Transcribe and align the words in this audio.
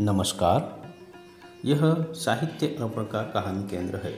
नमस्कार। 0.00 0.92
यह 1.64 1.80
साहित्य 2.14 2.66
अनुपण 2.66 3.02
का 3.02 3.22
कहानी 3.22 3.68
केंद्र 3.68 3.96
है। 3.96 4.12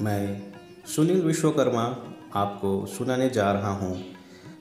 मैं 0.00 0.52
सुनील 0.86 1.20
विश्वकर्मा 1.22 1.82
आपको 2.34 2.86
सुनाने 2.86 3.28
जा 3.30 3.52
रहा 3.52 3.72
हूँ 3.72 4.04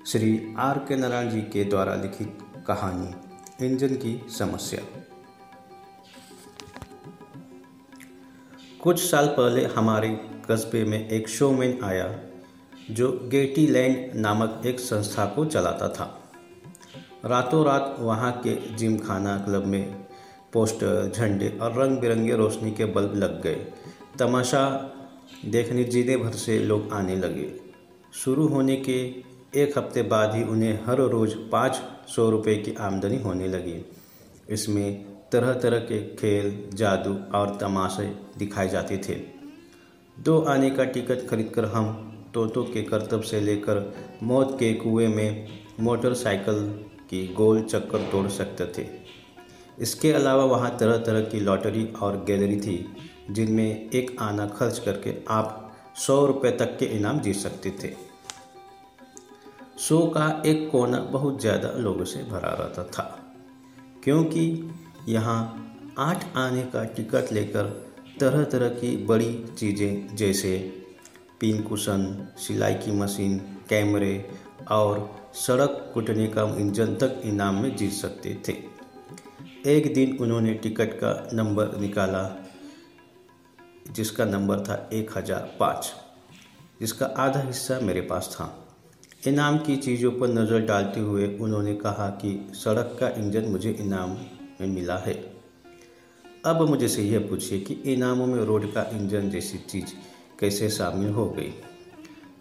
श्री 0.07 0.55
आर 0.57 0.77
के 0.77 0.95
नारायण 0.95 1.29
जी 1.29 1.41
के 1.41 1.63
द्वारा 1.63 1.95
लिखित 1.95 2.37
कहानी, 2.67 3.65
इंजन 3.65 3.95
की 3.95 4.25
समस्या। 4.29 4.81
कुछ 8.81 8.99
साल 9.11 9.27
पहले 9.27 9.65
हमारे 9.65 10.09
कस्बे 10.49 10.83
में 10.83 11.09
एक 11.09 11.29
शोमैन 11.29 11.79
आया, 11.83 12.19
जो 12.91 13.11
गेटी 13.23 13.67
लैंड 13.67 14.15
नामक 14.15 14.61
एक 14.65 14.79
संस्था 14.79 15.25
को 15.25 15.45
चलाता 15.45 15.87
था। 15.89 16.19
रातों 17.23 17.63
रात 17.65 17.95
वहाँ 17.99 18.31
के 18.43 18.55
जिम 18.75 18.97
खाना 18.97 19.37
क्लब 19.37 19.65
में 19.65 19.93
पोस्टर, 20.53 21.11
झंडे 21.15 21.49
और 21.61 21.73
रंग 21.73 21.97
बिरंगे 21.97 22.35
रोशनी 22.35 22.71
के 22.71 22.85
बल्ब 22.85 23.15
लग 23.15 23.41
गए। 23.41 23.55
तमाशा 24.19 24.65
देखने 25.45 25.83
ज़िले 25.83 26.17
भर 26.17 26.31
से 26.31 26.57
लोग 26.59 26.91
आने 26.93 27.15
लगे। 27.15 27.49
शुरू 28.13 28.47
होने 28.47 28.75
के 28.89 28.99
एक 29.61 29.77
हफ़्ते 29.77 30.01
बाद 30.03 30.35
ही 30.35 30.43
उन्हें 30.43 30.79
हर 30.85 31.01
रोज़ 31.09 31.35
पाँच 31.51 31.81
सौ 32.09 32.29
रुपये 32.29 32.55
की 32.57 32.73
आमदनी 32.81 33.17
होने 33.17 33.47
लगी। 33.47 33.79
इसमें 34.49 35.03
तरह 35.31 35.53
तरह 35.53 35.79
के 35.81 35.99
खेल, 36.15 36.69
जादू 36.73 37.17
और 37.37 37.57
तमाशे 37.61 38.05
दिखाए 38.37 38.69
जाते 38.69 38.97
थे। 38.97 39.21
दो 40.17 40.39
आने 40.41 40.69
का 40.69 40.83
टिकट 40.85 41.27
खरीदकर 41.29 41.65
हम 41.65 41.93
तोतों 42.33 42.63
के 42.63 42.81
करतब 42.83 43.21
से 43.21 43.39
लेकर 43.41 43.93
मौत 44.23 44.55
के 44.59 44.73
कुएँ 44.73 45.07
में 45.07 45.47
मोटरसाइकिल 45.79 46.67
की 47.09 47.25
गोल 47.33 47.61
चक्कर 47.63 48.09
तोड़ 48.11 48.27
सकते 48.29 48.65
थे। 48.77 48.87
इसके 49.77 50.11
अलावा 50.13 50.43
वहाँ 50.45 50.75
तरह 50.77 50.97
तरह 50.97 51.21
की 51.21 51.39
लॉटरी 51.39 51.85
और 52.01 52.23
गैलरी 52.27 52.59
थी, 52.59 52.95
जिनमें 53.29 53.89
एक 53.89 54.15
आना 54.21 54.45
खर्च 54.49 54.79
करके 54.79 55.15
आप 55.29 55.59
सौ 55.97 56.25
रुपये 56.25 56.51
तक 56.51 56.77
के 56.79 56.85
इनाम 56.97 57.19
जीत 57.19 57.35
सकते 57.35 57.73
थे। 57.83 57.93
शो 59.79 59.99
का 60.07 60.27
एक 60.45 60.69
कोना 60.71 60.99
बहुत 61.11 61.39
ज़्यादा 61.41 61.71
लोगों 61.77 62.05
से 62.05 62.23
भरा 62.23 62.53
रहता 62.53 62.83
था, 62.85 63.03
क्योंकि 64.03 64.71
यहाँ 65.09 65.39
आठ 65.99 66.25
आने 66.37 66.61
का 66.65 66.83
टिकट 66.85 67.31
लेकर 67.31 67.65
तरह 68.19 68.43
तरह 68.43 68.69
की 68.71 68.95
बड़ी 69.05 69.33
चीज़ें 69.57 70.15
जैसे 70.15 70.57
पिन 71.39 71.61
कुशन, 71.61 72.27
सिलाई 72.37 72.73
की 72.75 72.91
मशीन, 72.91 73.37
कैमरे 73.69 74.25
और 74.71 74.99
सड़क 75.33 75.91
कुटने 75.93 76.27
का 76.27 76.43
इंजन 76.57 76.95
तक 76.95 77.21
इनाम 77.25 77.55
में 77.55 77.75
जीत 77.75 77.91
सकते 77.91 78.37
थे। 78.47 78.53
एक 79.65 79.93
दिन 79.93 80.17
उन्होंने 80.17 80.53
टिकट 80.53 80.93
का 80.93 81.29
नंबर 81.33 81.77
निकाला, 81.77 82.23
जिसका 83.91 84.25
नंबर 84.25 84.59
था 84.59 84.89
एक 84.93 85.17
हज़ार 85.17 85.55
पाँच, 85.59 85.93
जिसका 86.79 87.05
आधा 87.05 87.39
हिस्सा 87.39 87.79
मेरे 87.79 88.01
पास 88.01 88.29
था। 88.31 88.47
इनाम 89.27 89.57
की 89.57 89.77
चीज़ों 89.77 90.11
पर 90.11 90.27
नज़र 90.27 90.59
डालते 90.59 90.99
हुए 90.99 91.27
उन्होंने 91.37 91.75
कहा 91.75 92.09
कि 92.21 92.51
सड़क 92.53 92.97
का 92.99 93.09
इंजन 93.21 93.45
मुझे 93.45 93.71
इनाम 93.71 94.09
में 94.61 94.67
मिला 94.67 94.97
है। 94.97 95.13
अब 96.45 96.61
मुझे 96.61 96.87
से 96.87 97.03
यह 97.03 97.19
पूछिए 97.19 97.59
कि 97.59 97.73
इनामों 97.73 98.27
में 98.27 98.43
रोड 98.45 98.71
का 98.73 98.83
इंजन 98.93 99.29
जैसी 99.29 99.57
चीज़ 99.57 99.93
कैसे 100.39 100.69
शामिल 100.69 101.09
हो 101.09 101.29
गई? 101.29 101.53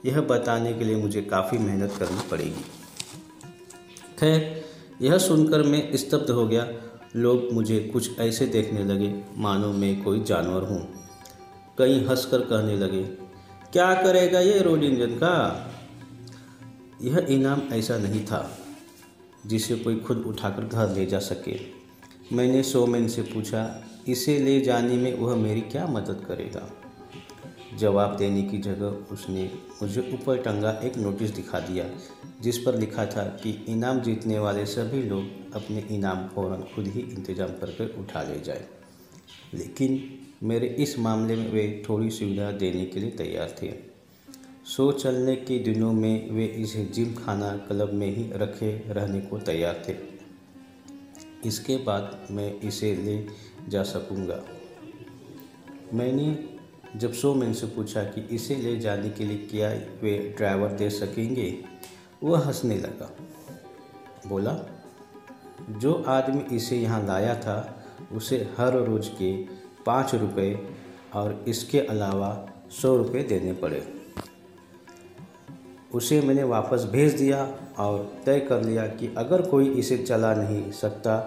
यह 0.05 0.21
बताने 0.21 0.73
के 0.73 0.85
लिए 0.85 0.97
मुझे 0.97 1.23
काफ़ी 1.23 1.59
मेहनत 1.59 1.97
करनी 1.99 2.29
पड़ेगी। 2.31 2.65
खैर 4.23 4.43
यह 5.03 5.17
सुनकर 5.19 5.63
मैं 5.63 5.97
स्तब्ध 5.97 6.31
हो 6.31 6.47
गया। 6.47 6.67
लोग 7.17 7.49
मुझे 7.53 7.79
कुछ 7.93 8.19
ऐसे 8.19 8.47
देखने 8.47 8.85
लगे, 8.85 9.13
मानो 9.37 9.73
मैं 9.73 10.03
कोई 10.03 10.23
जानवर 10.23 10.63
हूँ। 10.63 10.79
कई 11.79 11.99
हंसकर 12.05 12.41
कहने 12.41 12.77
लगे, 12.77 13.03
क्या 13.73 13.93
करेगा 13.95 14.41
ये 14.41 14.59
रोड 14.59 14.83
इंजन 14.83 15.17
का? 15.17 15.35
यह 17.03 17.27
इनाम 17.31 17.63
ऐसा 17.73 17.97
नहीं 17.99 18.25
था, 18.25 18.49
जिसे 19.47 19.77
कोई 19.77 19.97
खुद 19.97 20.25
उठाकर 20.27 20.65
घर 20.65 20.95
ले 20.95 21.07
जा 21.07 21.19
सके। 21.21 21.59
मैंने 22.33 22.63
सोमैन 22.63 23.09
से 23.09 23.23
पूछा, 23.25 23.67
इसे 24.09 24.39
ले 24.39 24.61
जाने 24.61 24.97
में 24.97 25.19
वह 25.19 25.35
मेरी 25.37 25.61
क्या 25.61 25.87
मदद 25.87 26.25
करेगा? 26.29 26.69
जवाब 27.79 28.17
देने 28.17 28.43
की 28.43 28.59
जगह 28.59 29.13
उसने 29.13 29.45
मुझे 29.83 30.01
ऊपर 30.15 30.43
टंगा 30.43 30.71
एक 30.85 30.97
नोटिस 30.97 31.31
दिखा 31.31 31.61
दिया, 31.61 31.85
जिस 32.43 32.59
पर 32.59 32.79
लिखा 32.79 33.07
था 33.07 33.23
कि 33.43 33.51
इनाम 33.69 34.01
जीतने 34.01 34.39
वाले 34.39 34.67
सभी 34.67 35.03
लोग 35.03 35.55
अपने 35.55 35.85
इनाम 35.91 36.27
फ़ौरन 36.29 36.63
खुद 36.75 36.87
ही 36.87 37.01
इंतज़ाम 37.01 37.53
करके 37.61 37.87
उठा 38.01 38.23
ले 38.23 38.41
जाए। 38.41 38.67
लेकिन 39.55 40.03
मेरे 40.43 40.67
इस 40.79 40.99
मामले 40.99 41.37
में 41.37 41.51
वे 41.53 41.83
थोड़ी 41.89 42.11
सुविधा 42.11 42.51
देने 42.53 42.85
के 42.85 43.01
लिए 43.01 43.11
तैयार 43.11 43.57
थे। 43.63 43.73
शो 44.67 44.91
चलने 44.93 45.35
के 45.37 45.59
दिनों 45.59 45.93
में 45.93 46.31
वे 46.31 46.45
इसे 46.45 46.85
जिम 46.85 47.15
खाना 47.15 47.51
क्लब 47.69 47.93
में 47.93 48.07
ही 48.17 48.31
रखे 48.35 48.71
रहने 48.89 49.21
को 49.21 49.39
तैयार 49.41 49.83
थे। 49.89 49.95
इसके 51.49 51.77
बाद 51.77 52.27
मैं 52.31 52.53
इसे 52.61 52.95
ले 52.97 53.25
जा 53.69 53.83
सकूँगा। 53.83 54.43
मैंने 55.95 56.33
जब 56.97 57.13
शो 57.13 57.35
मैन 57.35 57.53
से 57.53 57.67
पूछा 57.67 58.03
कि 58.05 58.21
इसे 58.35 58.55
ले 58.55 58.77
जाने 58.79 59.11
के 59.11 59.25
लिए 59.25 59.37
क्या 59.51 59.69
वे 60.03 60.35
ड्राइवर 60.37 60.73
दे 60.73 60.91
सकेंगे, 60.91 61.65
वह 62.23 62.47
हंसने 62.47 62.77
लगा। 62.77 63.11
बोला, 64.29 64.57
जो 65.71 65.93
आदमी 66.09 66.57
इसे 66.57 66.77
यहाँ 66.77 67.03
लाया 67.07 67.35
था, 67.35 67.85
उसे 68.13 68.37
हर 68.59 68.77
रोज़ 68.79 69.09
के 69.09 69.33
पाँच 69.87 70.15
रुपये 70.15 70.69
और 71.15 71.45
इसके 71.49 71.81
अलावा 71.81 72.31
सौ 72.73 72.97
रुपये 72.97 73.23
देने 73.23 73.53
पड़े। 73.53 73.83
उसे 75.95 76.21
मैंने 76.21 76.43
वापस 76.43 76.85
भेज 76.93 77.15
दिया 77.15 77.45
और 77.79 78.13
तय 78.27 78.41
कर 78.41 78.63
लिया 78.65 78.87
कि 78.87 79.15
अगर 79.19 79.43
कोई 79.43 79.69
इसे 79.71 79.99
चला 79.99 80.35
नहीं 80.35 80.71
सकता 80.73 81.19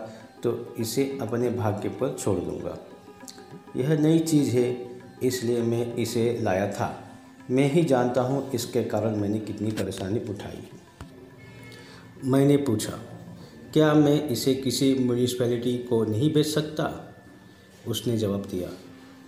तो 0.43 0.75
इसे 0.79 1.17
अपने 1.21 1.49
भाग्य 1.49 1.89
पर 1.89 2.15
छोड़ 2.19 2.39
दूँगा। 2.39 2.77
यह 3.75 3.99
नई 3.99 4.19
चीज़ 4.19 4.55
है 4.57 4.73
इसलिए 5.23 5.61
मैं 5.61 5.93
इसे 5.95 6.37
लाया 6.41 6.71
था। 6.71 6.87
मैं 7.51 7.69
ही 7.71 7.83
जानता 7.83 8.21
हूँ 8.21 8.49
इसके 8.51 8.83
कारण 8.83 9.15
मैंने 9.15 9.39
कितनी 9.39 9.71
परेशानी 9.71 10.19
उठाई। 10.29 10.63
मैंने 12.25 12.57
पूछा, 12.59 12.99
क्या 13.73 13.93
मैं 13.93 14.27
इसे 14.29 14.53
किसी 14.55 14.93
म्यूनिसपैलिटी 14.95 15.77
को 15.79 16.03
नहीं 16.05 16.31
बेच 16.33 16.45
सकता? 16.45 16.91
उसने 17.87 18.17
जवाब 18.17 18.45
दिया 18.51 18.69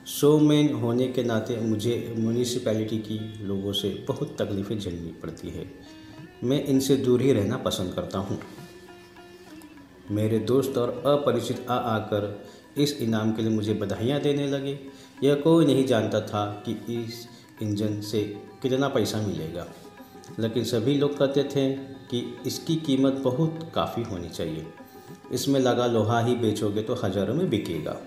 सो 0.08 0.38
मैन 0.40 0.74
होने 0.74 1.08
के 1.08 1.24
नाते 1.24 1.60
मुझे 1.62 1.96
म्यूनिसपैलिटी 2.18 2.98
की 3.00 3.20
लोगों 3.46 3.72
से 3.74 3.90
बहुत 4.08 4.36
तकलीफ़ें 4.42 4.78
झेलनी 4.80 5.12
पड़ती 5.22 5.50
है। 5.50 5.66
मैं 6.44 6.64
इनसे 6.66 6.96
दूर 6.98 7.22
ही 7.22 7.34
रहना 7.34 7.58
पसंद 7.58 7.94
करता 7.94 8.20
हूँ। 8.20 8.40
मेरे 10.12 10.40
दोस्त 10.42 10.78
और 10.78 10.90
अपरिचित 11.08 11.66
आ 11.70 11.76
आकर 11.76 12.46
इस 12.78 12.98
इनाम 13.02 13.32
के 13.32 13.42
लिए 13.42 13.52
मुझे 13.52 13.74
बधाइयाँ 13.74 14.20
देने 14.22 14.48
लगे। 14.48 14.80
यह 15.24 15.36
कोई 15.36 15.66
नहीं 15.66 15.86
जानता 15.86 16.22
था 16.22 16.46
कि 16.66 16.72
इस 16.94 17.28
इंजन 17.62 18.00
से 18.02 18.22
कितना 18.62 18.88
पैसा 18.88 19.22
मिलेगा। 19.22 19.66
लेकिन 20.40 20.64
सभी 20.64 20.98
लोग 20.98 21.18
कहते 21.18 21.44
थे 21.46 21.70
कि 22.10 22.20
इसकी 22.46 22.76
कीमत 22.76 23.14
बहुत 23.14 23.72
काफ़ी 23.76 24.04
होनी 24.04 24.30
चाहिए। 24.30 24.66
इसमें 25.32 25.60
लगा 25.60 25.86
लोहा 25.86 26.20
ही 26.20 26.36
बेचोगे 26.36 26.82
तो 26.82 26.96
हज़ारों 26.96 27.34
में 27.36 27.50
बिकेगा। 27.50 27.98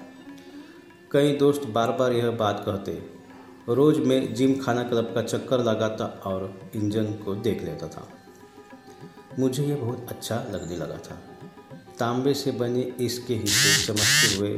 कई 1.13 1.33
दोस्त 1.37 1.67
बार 1.67 1.93
बार 1.93 2.13
यह 2.13 2.31
बात 2.31 2.63
कहते, 2.67 2.93
रोज़ 3.69 4.01
मैं 4.01 4.35
जिम 4.35 4.55
खाना 4.55 4.83
क्लब 4.83 5.13
का 5.15 5.23
चक्कर 5.23 5.65
लगाता 5.65 6.05
और 6.27 6.61
इंजन 6.77 7.13
को 7.15 7.35
देख 7.35 7.63
लेता 7.65 7.89
था। 7.89 8.09
मुझे 9.39 9.65
यह 9.67 9.77
बहुत 9.77 10.07
अच्छा 10.09 10.37
लगने 10.53 10.77
लगा 10.77 10.97
था। 11.01 11.21
तांबे 11.99 12.35
से 12.35 12.53
बने 12.53 12.83
इसके 13.01 13.35
हिस्से 13.35 13.87
चमकते 13.87 14.37
हुए 14.37 14.55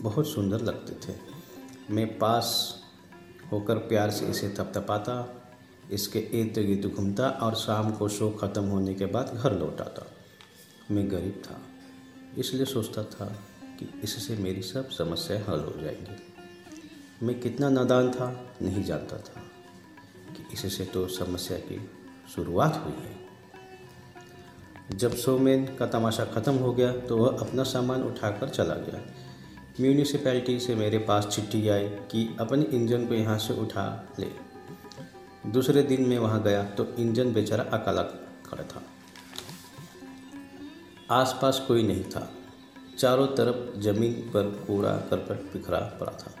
बहुत 0.00 0.28
सुंदर 0.28 0.60
लगते 0.60 0.94
थे। 1.04 1.16
मैं 1.90 2.06
पास 2.18 2.48
होकर 3.52 3.78
प्यार 3.88 4.10
से 4.10 4.26
इसे 4.26 4.48
थपथपाता 4.48 5.14
इसके 5.92 6.18
इर्द 6.40 6.58
गिर्द 6.66 6.84
घूमता 6.86 7.28
और 7.42 7.54
शाम 7.54 7.90
को 7.92 8.08
शो 8.08 8.30
ख़त्म 8.40 8.64
होने 8.64 8.94
के 8.94 9.06
बाद 9.06 9.32
घर 9.34 9.58
लौट 9.58 9.80
आता। 9.80 10.06
मैं 10.90 11.10
गरीब 11.10 11.42
था, 11.46 11.60
इसलिए 12.38 12.64
सोचता 12.64 13.02
था 13.04 13.26
कि 13.78 13.88
इससे 14.04 14.36
मेरी 14.36 14.62
सब 14.62 14.90
समस्याएँ 14.90 15.42
हल 15.42 15.60
हो 15.60 15.80
जाएँगी। 15.80 17.26
मैं 17.26 17.38
कितना 17.40 17.68
नादान 17.68 18.10
था, 18.10 18.30
नहीं 18.62 18.84
जानता 18.84 19.16
था 19.18 19.42
कि 20.28 20.42
इससे 20.54 20.84
तो 20.84 21.06
समस्या 21.08 21.58
की 21.58 21.80
शुरुआत 22.34 22.82
हुई 22.84 23.02
है। 23.02 23.20
जब 24.92 25.14
शोमैन 25.14 25.64
का 25.76 25.86
तमाशा 25.86 26.24
ख़त्म 26.24 26.54
हो 26.54 26.72
गया 26.72 26.92
तो 26.98 27.16
वह 27.16 27.38
अपना 27.40 27.62
सामान 27.64 28.02
उठाकर 28.02 28.48
चला 28.48 28.74
गया। 28.76 29.00
म्यूनिसिपैलिटी 29.80 30.60
से 30.60 30.74
मेरे 30.74 30.98
पास 30.98 31.26
चिट्ठी 31.26 31.68
आई 31.68 31.88
कि 31.88 32.36
अपने 32.40 32.62
इंजन 32.62 33.06
को 33.06 33.14
यहाँ 33.14 33.38
से 33.38 33.54
उठा 33.54 34.08
ले। 34.18 34.26
दूसरे 35.50 35.82
दिन 35.82 36.08
मैं 36.08 36.18
वहाँ 36.18 36.42
गया 36.42 36.64
तो 36.64 36.94
इंजन 36.98 37.32
बेचारा 37.32 37.64
अकेला 37.64 38.02
खड़ा 38.46 38.62
था। 38.62 38.82
आसपास 41.10 41.64
कोई 41.68 41.82
नहीं 41.82 42.04
था। 42.04 42.32
चारों 42.98 43.26
तरफ़ 43.26 43.80
ज़मीन 43.80 44.12
पर 44.12 44.64
कूड़ा 44.66 44.92
करपट 44.92 45.52
बिखरा 45.52 45.78
पड़ा 45.78 46.12
था। 46.12 46.34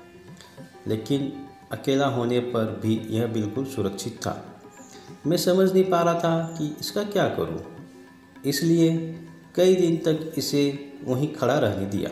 लेकिन 0.86 1.46
अकेला 1.72 2.06
होने 2.06 2.40
पर 2.40 2.80
भी 2.82 3.08
यह 3.10 3.26
बिल्कुल 3.26 3.64
सुरक्षित 3.64 4.16
था। 4.16 4.62
मैं 5.26 5.36
समझ 5.36 5.72
नहीं 5.72 5.84
पा 5.84 6.02
रहा 6.02 6.14
था 6.14 6.54
कि 6.58 6.76
इसका 6.80 7.02
क्या 7.02 7.28
करूँ। 7.28 7.88
इसलिए 8.46 8.96
कई 9.54 9.74
दिन 9.74 9.96
तक 9.96 10.32
इसे 10.38 10.92
वहीं 11.04 11.34
खड़ा 11.34 11.58
रहने 11.58 11.86
दिया। 11.86 12.10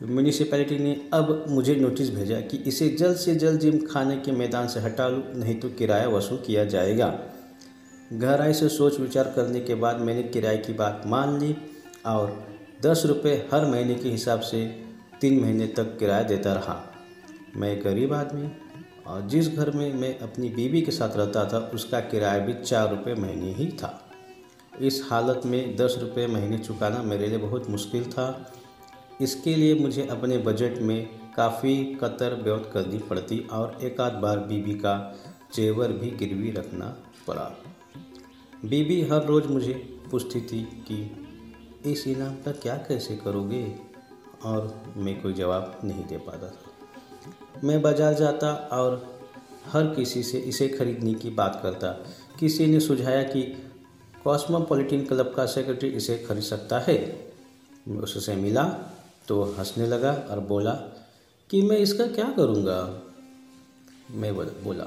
म्यूनिसिपैलिटी 0.00 0.78
ने 0.78 0.94
अब 1.12 1.44
मुझे 1.48 1.74
नोटिस 1.76 2.10
भेजा 2.14 2.40
कि 2.40 2.56
इसे 2.66 2.88
जल्द 2.90 3.16
से 3.16 3.34
जल्द 3.34 3.60
जिम 3.60 3.78
खाने 3.86 4.16
के 4.16 4.32
मैदान 4.32 4.68
से 4.68 4.80
हटा 4.80 5.08
लूँ, 5.08 5.22
नहीं 5.34 5.54
तो 5.60 5.68
किराया 5.68 6.08
वसूल 6.08 6.38
किया 6.38 6.64
जाएगा। 6.64 7.06
गहराई 8.12 8.52
से 8.52 8.68
सोच 8.68 8.98
विचार 9.00 9.32
करने 9.36 9.60
के 9.60 9.74
बाद 9.74 10.00
मैंने 10.00 10.22
किराए 10.22 10.56
की 10.56 10.72
बात 10.72 11.02
मान 11.06 11.38
ली 11.40 11.56
और 12.06 12.46
दस 12.82 13.02
रुपये 13.06 13.34
हर 13.52 13.66
महीने 13.66 13.94
के 13.94 14.08
हिसाब 14.08 14.40
से 14.40 14.66
तीन 15.20 15.40
महीने 15.40 15.66
तक 15.66 15.96
किराया 15.98 16.22
देता 16.22 16.52
रहा। 16.52 16.76
मैं 17.56 17.78
गरीब 17.84 18.12
आदमी 18.12 18.50
और 19.06 19.28
जिस 19.28 19.48
घर 19.48 19.70
में 19.70 19.92
मैं 19.92 20.18
अपनी 20.18 20.48
बीवी 20.48 20.82
के 20.82 20.92
साथ 20.92 21.16
रहता 21.16 21.44
था, 21.44 21.58
उसका 21.74 22.00
किराया 22.00 22.38
भी 22.38 22.54
चार 22.54 22.90
रुपये 22.90 23.14
महीने 23.14 23.52
ही 23.52 23.66
था। 23.72 24.00
इस 24.80 25.02
हालत 25.10 25.42
में 25.46 25.76
दस 25.76 25.96
रुपये 26.00 26.26
महीने 26.26 26.58
चुकाना 26.58 27.02
मेरे 27.02 27.26
लिए 27.26 27.38
बहुत 27.38 27.70
मुश्किल 27.70 28.04
था। 28.04 28.26
इसके 29.20 29.54
लिए 29.56 29.74
मुझे 29.74 30.06
अपने 30.06 30.38
बजट 30.38 30.78
में 30.82 31.08
काफ़ी 31.36 31.84
कतर 31.84 32.42
व्यवत 32.42 32.70
करनी 32.74 32.98
पड़ती 32.98 33.38
और 33.52 33.78
एक 33.82 34.00
आध 34.00 34.12
बार 34.12 34.38
बीबी 34.38 34.74
का 34.74 35.18
जेवर 35.54 35.88
भी 35.88 36.10
गिरवी 36.10 36.50
रखना 36.50 36.96
पड़ा। 37.28 37.56
बीबी 38.64 39.02
हर 39.02 39.24
रोज़ 39.24 39.46
मुझे 39.46 39.72
पूछती 40.10 40.40
थी 40.40 40.62
कि, 40.62 41.10
इस 41.92 42.08
इनाम 42.08 42.34
का 42.34 42.52
क्या 42.52 42.74
कैसे 42.74 43.16
करोगे? 43.16 43.76
और 44.44 44.94
मैं 44.96 45.22
कोई 45.22 45.32
जवाब 45.32 45.80
नहीं 45.84 46.04
दे 46.04 46.16
पाता 46.18 46.48
था। 46.48 46.88
मैं 47.64 47.82
बाज़ार 47.82 48.14
जाता 48.14 48.54
और 48.54 49.20
हर 49.66 49.82
किसी 49.82 50.22
से 50.22 50.38
इसे 50.38 50.68
खरीदने 50.68 51.14
की 51.14 51.30
बात 51.30 51.60
करता। 51.62 51.88
किसी 52.40 52.66
ने 52.66 52.80
सुझाया 52.80 53.22
कि, 53.22 53.42
कॉस्मोपॉलिटन 54.24 55.04
क्लब 55.04 55.34
का 55.34 55.46
सेक्रेटरी 55.46 55.88
इसे 55.88 56.18
खरीद 56.18 56.42
सकता 56.42 56.78
है? 56.78 57.32
मैं 57.88 57.98
उससे 57.98 58.36
मिला। 58.36 58.90
तो 59.28 59.42
हंसने 59.42 59.86
लगा 59.86 60.12
और 60.30 60.40
बोला, 60.40 60.72
कि 61.50 61.62
मैं 61.62 61.78
इसका 61.78 62.06
क्या 62.06 62.32
करूँगा? 62.36 63.02
मैं 64.10 64.36
बोला 64.36 64.84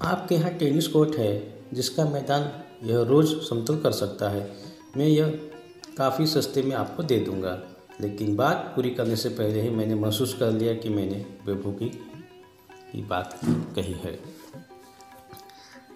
आपके 0.00 0.34
यहाँ 0.34 0.50
टेनिस 0.50 0.88
कोर्ट 0.88 1.16
है, 1.16 1.60
जिसका 1.74 2.04
मैदान 2.04 2.42
यह 2.88 3.02
रोज़ 3.02 3.34
समतल 3.34 3.80
कर 3.80 3.92
सकता 3.92 4.28
है। 4.28 4.52
मैं 4.96 5.06
यह 5.06 5.50
काफ़ी 5.98 6.26
सस्ते 6.26 6.62
में 6.62 6.76
आपको 6.76 7.02
दे 7.02 7.18
दूँगा। 7.20 7.62
लेकिन 8.00 8.36
बात 8.36 8.72
पूरी 8.76 8.90
करने 8.90 9.16
से 9.16 9.28
पहले 9.28 9.60
ही 9.60 9.70
मैंने 9.70 9.94
महसूस 9.94 10.34
कर 10.34 10.52
लिया 10.52 10.74
कि 10.74 10.88
मैंने 10.88 11.26
बेवकूफ़ी 11.46 11.88
की 12.92 13.02
बात 13.02 13.40
कही 13.44 13.92
है। 13.92 14.20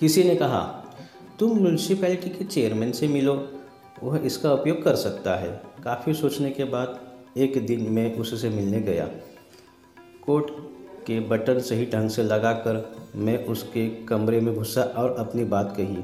किसी 0.00 0.25
ने 0.25 0.37
कहा, 0.37 0.62
तुम 1.38 1.59
म्यूनसिपैलिटी 1.59 2.31
के 2.31 2.44
चेयरमैन 2.44 2.93
से 2.93 3.09
मिलो। 3.09 3.62
वह 4.02 4.20
इसका 4.26 4.52
उपयोग 4.52 4.82
कर 4.84 4.96
सकता 4.96 5.34
है। 5.37 5.50
काफ़ी 5.84 6.14
सोचने 6.14 6.50
के 6.50 6.64
बाद 6.66 7.00
एक 7.38 7.64
दिन 7.66 7.88
मैं 7.90 8.14
उससे 8.16 8.49
मिलने 8.50 8.81
गया। 8.81 9.04
कोट 10.22 10.50
के 11.06 11.19
बटन 11.20 11.58
सही 11.60 11.87
ढंग 11.87 12.10
से 12.10 12.22
लगाकर 12.22 12.84
मैं 13.16 13.44
उसके 13.46 13.87
कमरे 14.06 14.40
में 14.40 14.54
घुसा 14.54 14.82
और 14.82 15.14
अपनी 15.19 15.44
बात 15.46 15.75
कही। 15.76 16.02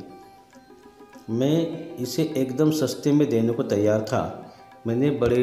मैं 1.30 1.96
इसे 1.96 2.22
एकदम 2.36 2.70
सस्ते 2.70 3.12
में 3.12 3.28
देने 3.28 3.52
को 3.52 3.62
तैयार 3.64 4.02
था। 4.02 4.22
मैंने 4.86 5.10
बड़े 5.18 5.42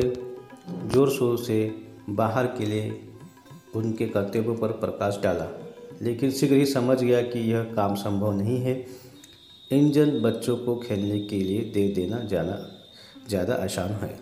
ज़ोर 0.86 1.10
शोर 1.10 1.38
से 1.38 1.58
बाहर 2.10 2.46
के 2.48 2.66
लिए 2.66 3.00
उनके 3.76 4.06
कर्तव्यों 4.08 4.56
पर 4.56 4.72
प्रकाश 4.78 5.20
डाला, 5.24 5.48
लेकिन 6.02 6.32
शीघ्र 6.32 6.56
ही 6.56 6.66
समझ 6.66 7.02
गया 7.04 7.22
कि 7.22 7.40
यह 7.52 7.64
काम 7.76 7.96
संभव 7.96 8.32
नहीं 8.34 8.60
है। 8.60 8.74
इंजन 9.72 10.20
बच्चों 10.22 10.56
को 10.58 10.76
खेलने 10.76 11.20
के 11.20 11.40
लिए 11.40 11.62
दे 11.74 11.88
देना 11.88 12.20
जाना, 12.24 12.58
ज़्यादा 13.30 13.54
आसान 13.54 13.92
है। 13.94 14.14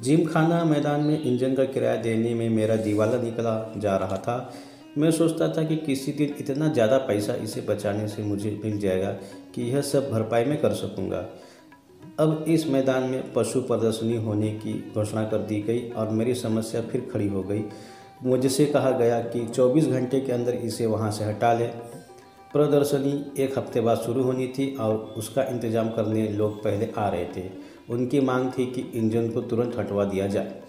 जिम 0.00 0.24
खाना 0.26 0.62
मैदान 0.64 1.00
में 1.00 1.22
इंजन 1.22 1.54
का 1.54 1.64
किराया 1.64 1.96
देने 1.96 2.34
में 2.34 2.48
मेरा 2.50 2.76
दिवाला 2.76 3.20
निकला 3.22 3.72
जा 3.76 3.96
रहा 3.96 4.16
था। 4.16 4.52
मैं 4.98 5.10
सोचता 5.10 5.48
था 5.48 5.62
कि 5.62 5.76
किसी 5.76 6.12
दिन 6.12 6.34
इतना 6.40 6.68
ज़्यादा 6.68 6.98
पैसा 6.98 7.34
इसे 7.34 7.60
बचाने 7.60 8.08
से 8.08 8.22
मुझे 8.22 8.58
मिल 8.64 8.78
जाएगा 8.78 9.10
कि 9.54 9.62
यह 9.62 9.80
सब 9.82 10.10
भरपाई 10.10 10.44
में 10.44 10.60
कर 10.60 10.72
सकूँगा। 10.72 11.24
अब 12.20 12.44
इस 12.48 12.66
मैदान 12.66 13.02
में 13.02 13.32
पशु 13.32 13.60
प्रदर्शनी 13.60 14.16
होने 14.16 14.50
की 14.54 14.72
घोषणा 14.94 15.24
कर 15.24 15.38
दी 15.38 15.60
गई 15.60 15.88
और 15.90 16.08
मेरी 16.08 16.34
समस्या 16.34 16.82
फिर 16.82 17.08
खड़ी 17.12 17.28
हो 17.28 17.42
गई। 17.42 17.64
मुझसे 18.22 18.66
कहा 18.66 18.90
गया 18.90 19.20
कि 19.20 19.46
24 19.46 19.86
घंटे 19.86 20.20
के 20.20 20.32
अंदर 20.32 20.54
इसे 20.54 20.86
वहाँ 20.86 21.10
से 21.10 21.24
हटा 21.24 21.52
लें। 21.52 21.72
प्रदर्शनी 22.52 23.42
एक 23.42 23.58
हफ़्ते 23.58 23.80
बाद 23.80 23.98
शुरू 23.98 24.22
होनी 24.22 24.46
थी 24.46 24.74
और 24.76 24.96
उसका 25.16 25.42
इंतज़ाम 25.42 25.88
करने 25.88 26.28
लोग 26.28 26.62
पहले 26.64 26.90
आ 26.98 27.08
रहे 27.08 27.24
थे। 27.24 27.50
उनकी 27.90 28.20
मांग 28.20 28.50
थी 28.58 28.66
कि 28.66 28.80
इंजन 28.94 29.30
को 29.30 29.40
तुरंत 29.40 29.78
हटवा 29.78 30.04
दिया 30.04 30.26
जाए। 30.26 30.60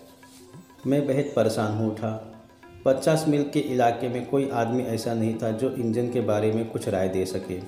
मैं 0.87 1.07
बेहद 1.07 1.33
परेशान 1.35 1.77
हो, 1.77 1.87
उठा। 1.87 2.39
पचास 2.85 3.25
मील 3.27 3.43
के 3.43 3.59
इलाके 3.59 4.09
में 4.09 4.25
कोई 4.25 4.49
आदमी 4.49 4.83
ऐसा 4.83 5.13
नहीं 5.13 5.35
था 5.35 5.51
जो 5.51 5.69
इंजन 5.69 6.09
के 6.09 6.21
बारे 6.21 6.51
में 6.51 6.69
कुछ 6.69 6.89
राय 6.89 7.09
दे 7.09 7.25
सके। 7.25 7.59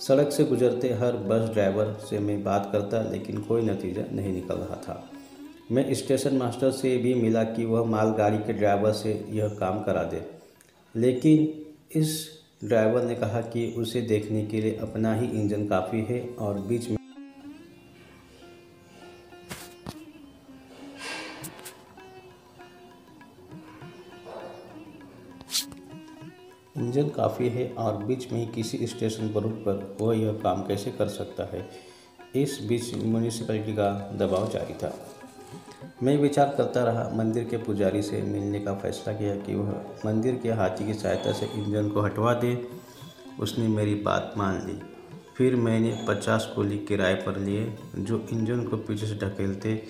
सड़क 0.00 0.32
से 0.32 0.44
गुजरते 0.44 0.88
हर 0.88 1.12
बस 1.12 1.48
ड्राइवर 1.48 1.92
से 2.10 2.18
मैं 2.18 2.44
बात 2.44 2.68
करता, 2.72 3.10
लेकिन 3.10 3.38
कोई 3.38 3.62
नतीजा 3.62 4.02
नहीं 4.12 4.32
निकल 4.32 4.54
रहा 4.54 4.76
था। 4.76 5.10
मैं 5.72 5.94
स्टेशन 5.94 6.36
मास्टर 6.36 6.70
से 6.70 6.96
भी 6.96 7.14
मिला 7.14 7.44
कि 7.44 7.64
वह 7.64 7.84
मालगाड़ी 7.84 8.38
के 8.38 8.52
ड्राइवर 8.52 8.92
से 8.92 9.24
यह 9.30 9.48
काम 9.48 9.82
करा 9.82 10.02
दे। 10.02 10.26
लेकिन 10.96 11.64
इस 11.98 12.35
ड्राइवर 12.64 13.02
ने 13.02 13.14
कहा 13.14 13.40
कि 13.40 13.74
उसे 13.78 14.00
देखने 14.00 14.46
के 14.46 14.60
लिए 14.60 14.76
अपना 14.76 15.14
ही 15.14 15.26
इंजन 15.26 15.66
काफ़ी 15.66 16.00
है 16.02 16.28
और 16.38 16.58
बीच 16.58 16.88
में 16.90 16.96
इंजन 26.76 27.08
काफ़ी 27.08 27.48
है 27.48 27.68
और 27.72 28.04
बीच 28.04 28.32
में 28.32 28.40
ही 28.40 28.46
किसी 28.46 28.86
स्टेशन 28.86 29.28
पर 29.28 29.40
रुक 29.40 29.52
कर 29.52 29.96
वह 30.00 30.16
यह 30.16 30.32
काम 30.32 30.62
कैसे 30.62 30.90
कर 30.90 31.08
सकता 31.08 31.44
है? 31.44 31.68
इस 32.36 32.58
बीच 32.62 32.94
म्यूनिसिपैलिटी 32.94 33.72
का 33.72 34.12
दबाव 34.16 34.50
जारी 34.50 34.74
था। 34.74 34.94
मैं 36.02 36.18
विचार 36.18 36.54
करता 36.58 36.84
रहा, 36.84 37.10
मंदिर 37.14 37.44
के 37.44 37.56
पुजारी 37.56 38.02
से 38.02 38.22
मिलने 38.22 38.60
का 38.60 38.74
फैसला 38.74 39.14
किया 39.14 39.36
कि 39.36 39.54
वह 39.54 39.84
मंदिर 40.06 40.40
के 40.42 40.52
हाथी 40.52 40.86
की 40.86 40.94
सहायता 40.94 41.32
से 41.32 41.46
इंजन 41.46 41.88
को 41.88 42.00
हटवा 42.00 42.34
दे। 42.34 42.68
उसने 43.40 43.68
मेरी 43.68 43.94
बात 43.94 44.34
मान 44.36 44.66
ली। 44.66 44.80
फिर 45.36 45.56
मैंने 45.56 46.04
पचास 46.08 46.52
कोली 46.56 46.78
किराए 46.78 47.14
पर 47.14 47.36
लिए, 47.36 47.78
जो 47.96 48.26
इंजन 48.32 48.64
को 48.64 48.76
पीछे 48.76 49.06
से 49.06 49.14
ढकेलते 49.14 49.86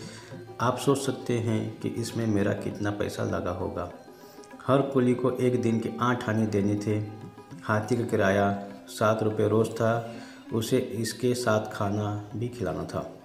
आप 0.61 0.79
सोच 0.79 0.99
सकते 0.99 1.35
हैं 1.35 1.81
कि 1.81 1.89
इसमें 1.89 2.27
मेरा 2.27 2.53
कितना 2.53 2.91
पैसा 2.91 3.23
लगा 3.25 3.51
होगा। 3.51 3.93
हर 4.67 4.83
कुली 4.83 5.15
को 5.15 5.31
एक 5.31 5.63
दिन 5.63 5.81
के 5.81 5.91
आठ 6.01 6.29
आने 6.29 6.47
देने 6.47 6.81
थे। 6.87 6.99
हाथी 7.65 7.97
का 7.97 8.05
किराया 8.05 8.69
सात 8.89 9.23
रुपये 9.23 9.49
रोज़ 9.49 9.71
था। 9.71 10.15
उसे 10.53 10.79
इसके 10.79 11.35
साथ 11.35 11.73
खाना 11.73 12.31
भी 12.37 12.49
खिलाना 12.49 12.85
था। 12.85 13.16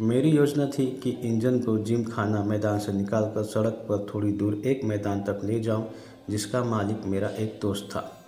मेरी 0.00 0.30
योजना 0.30 0.66
थी 0.66 0.86
कि 0.86 1.10
इंजन 1.10 1.58
को 1.60 1.78
जिम 1.78 2.04
खाना 2.04 2.44
मैदान 2.44 2.78
से 2.78 2.92
निकालकर 2.92 3.42
सड़क 3.42 3.72
पर 3.72 4.06
थोड़ी 4.14 4.32
दूर 4.32 4.62
एक 4.66 4.84
मैदान 4.84 5.20
तक 5.20 5.40
ले 5.44 5.60
जाऊँ 5.60 5.90
जिसका 6.30 6.64
मालिक 6.64 7.04
मेरा 7.04 7.28
एक 7.28 7.58
दोस्त 7.62 7.88
था। 7.90 8.26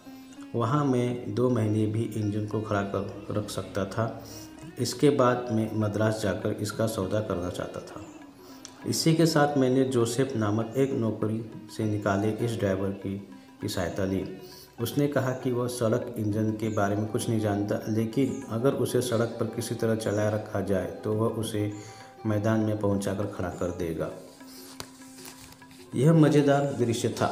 वहाँ 0.55 0.85
मैं 0.85 1.35
दो 1.35 1.51
महीने 1.51 1.87
भी 1.87 2.03
इंजन 2.03 2.47
को 2.47 2.61
खड़ा 2.61 2.83
कर 2.83 3.27
रख 3.31 3.51
सकता 3.51 3.85
था। 3.85 4.25
इसके 4.79 5.11
बाद 5.11 5.47
मैं 5.53 5.71
मद्रास 5.75 6.21
जाकर 6.23 6.53
इसका 6.53 6.87
सौदा 6.87 7.21
करना 7.21 7.51
चाहता 7.51 7.81
था। 7.81 8.05
इसी 8.87 9.15
के 9.15 9.27
साथ 9.27 9.59
मैंने 9.59 9.85
जोसेफ 9.85 10.37
नामक 10.37 10.75
एक 10.77 10.93
नौकरी 10.93 11.51
से 11.77 11.85
निकाले 11.85 12.31
इस 12.31 12.59
ड्राइवर 12.59 12.91
की, 12.91 13.29
की 13.61 13.69
सहायता 13.69 14.05
ली। 14.05 14.25
उसने 14.83 15.07
कहा 15.09 15.31
कि 15.33 15.51
वह 15.51 15.67
सड़क 15.69 16.15
इंजन 16.19 16.51
के 16.53 16.69
बारे 16.69 16.97
में 16.97 17.07
कुछ 17.07 17.29
नहीं 17.29 17.41
जानता, 17.41 17.81
लेकिन 17.89 18.43
अगर 18.51 18.73
उसे 18.77 19.01
सड़क 19.01 19.37
पर 19.41 19.47
किसी 19.47 19.75
तरह 19.75 19.95
चलाए 19.97 20.33
रखा 20.35 20.61
जाए 20.63 20.87
तो 21.05 21.15
वह 21.15 21.41
उसे 21.41 21.73
मैदान 22.27 22.61
में 22.61 22.79
पहुंचाकर 22.79 23.27
खड़ा 23.27 23.49
कर 23.51 23.71
देगा। 23.79 24.11
यह 25.95 26.13
मज़ेदार 26.15 26.73
दृश्य 26.75 27.09
था। 27.11 27.31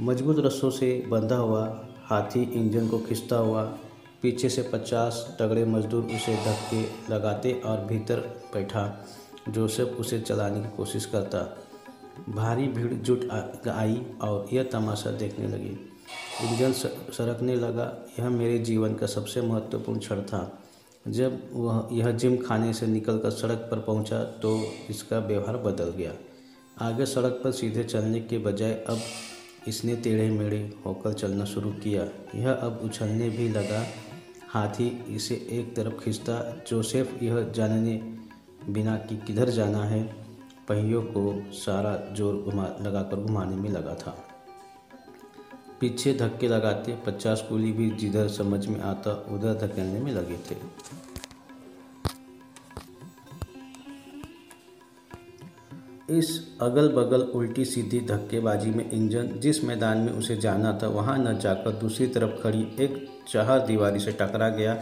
मज़बूत 0.00 0.38
रस्सों 0.38 0.70
से 0.70 0.88
बंधा 1.08 1.36
हुआ, 1.36 1.64
हाथी 2.04 2.42
इंजन 2.42 2.88
को 2.88 2.98
खींचता 2.98 3.36
हुआ, 3.36 3.62
पीछे 4.22 4.48
से 4.48 4.62
पचास 4.72 5.36
तगड़े 5.40 5.64
मजदूर 5.64 6.04
उसे 6.06 6.34
धक्के 6.44 6.84
लगाते 7.12 7.52
और 7.64 7.84
भीतर 7.84 8.20
बैठा, 8.54 8.84
जोसेफ 9.48 9.96
उसे 10.00 10.20
चलाने 10.20 10.60
की 10.60 10.76
कोशिश 10.76 11.04
करता। 11.06 11.42
भारी 12.28 12.66
भीड़ 12.68 12.92
जुट 12.92 13.28
आई 13.70 14.00
और 14.22 14.48
यह 14.52 14.68
तमाशा 14.72 15.10
देखने 15.10 15.48
लगी। 15.48 15.78
इंजन 16.42 16.72
सरकने 16.72 17.54
लगा। 17.56 17.92
यह 18.18 18.28
मेरे 18.30 18.58
जीवन 18.58 18.94
का 18.94 19.06
सबसे 19.06 19.42
महत्वपूर्ण 19.42 19.98
क्षण 19.98 20.20
था। 20.22 20.58
जब 21.08 21.40
वह, 21.52 21.88
यह 21.92 22.10
जिम 22.10 22.36
खाने 22.36 22.72
से 22.72 22.86
निकलकर 22.86 23.30
सड़क 23.30 23.68
पर 23.70 23.78
पहुँचा 23.78 24.22
तो 24.42 24.58
इसका 24.90 25.18
व्यवहार 25.18 25.56
बदल 25.56 25.90
गया। 25.90 26.12
आगे 26.80 27.06
सड़क 27.06 27.40
पर 27.44 27.52
सीधे 27.52 27.84
चलने 27.84 28.20
के 28.20 28.38
बजाय 28.38 28.72
अब 28.88 28.98
इसने 29.68 29.96
टेढ़े 29.96 30.28
मेढ़े 30.30 30.58
होकर 30.86 31.12
चलना 31.12 31.44
शुरू 31.44 31.70
किया। 31.70 32.02
यह 32.34 32.52
अब 32.52 32.80
उछलने 32.84 33.28
भी 33.30 33.48
लगा। 33.48 33.84
हाथी 34.50 34.88
इसे 35.08 35.34
एक 35.50 35.74
तरफ़ 35.76 35.94
खींचता 35.94 36.40
जोसेफ 36.68 37.22
यह 37.22 37.40
जानने 37.56 37.96
बिना 38.68 38.96
कि 38.98 39.16
किधर 39.16 39.50
जाना 39.50 39.84
है, 39.84 40.02
पहियों 40.68 41.02
को 41.02 41.52
सारा 41.54 41.96
ज़ोर 42.14 42.34
घुमा, 42.36 42.68
लगाकर 42.82 43.16
घुमाने 43.16 43.56
में 43.56 43.70
लगा 43.70 43.94
था। 43.94 44.16
पीछे 45.80 46.12
धक्के 46.14 46.48
लगाते 46.48 46.96
पचास 47.06 47.44
कुली 47.48 47.72
भी 47.72 47.90
जिधर 47.90 48.28
समझ 48.28 48.66
में 48.66 48.80
आता, 48.80 49.12
उधर 49.30 49.54
धकेलने 49.66 50.00
में 50.00 50.12
लगे 50.12 50.36
थे। 50.50 50.56
इस 56.08 56.58
अगल 56.60 56.88
बगल 56.88 57.22
उल्टी 57.34 57.64
सीधी 57.64 58.00
धक्केबाजी 58.00 58.70
में 58.70 58.90
इंजन 58.90 59.28
जिस 59.38 59.62
मैदान 59.64 59.98
में 59.98 60.12
उसे 60.12 60.36
जाना 60.36 60.78
था, 60.82 60.88
वहाँ 60.88 61.18
न 61.18 61.38
जाकर 61.38 61.70
दूसरी 61.70 62.06
तरफ़ 62.06 62.42
खड़ी 62.42 62.62
एक 62.80 63.06
चार 63.28 63.66
दीवारी 63.66 64.00
से 64.00 64.12
टकरा 64.12 64.48
गया 64.48 64.78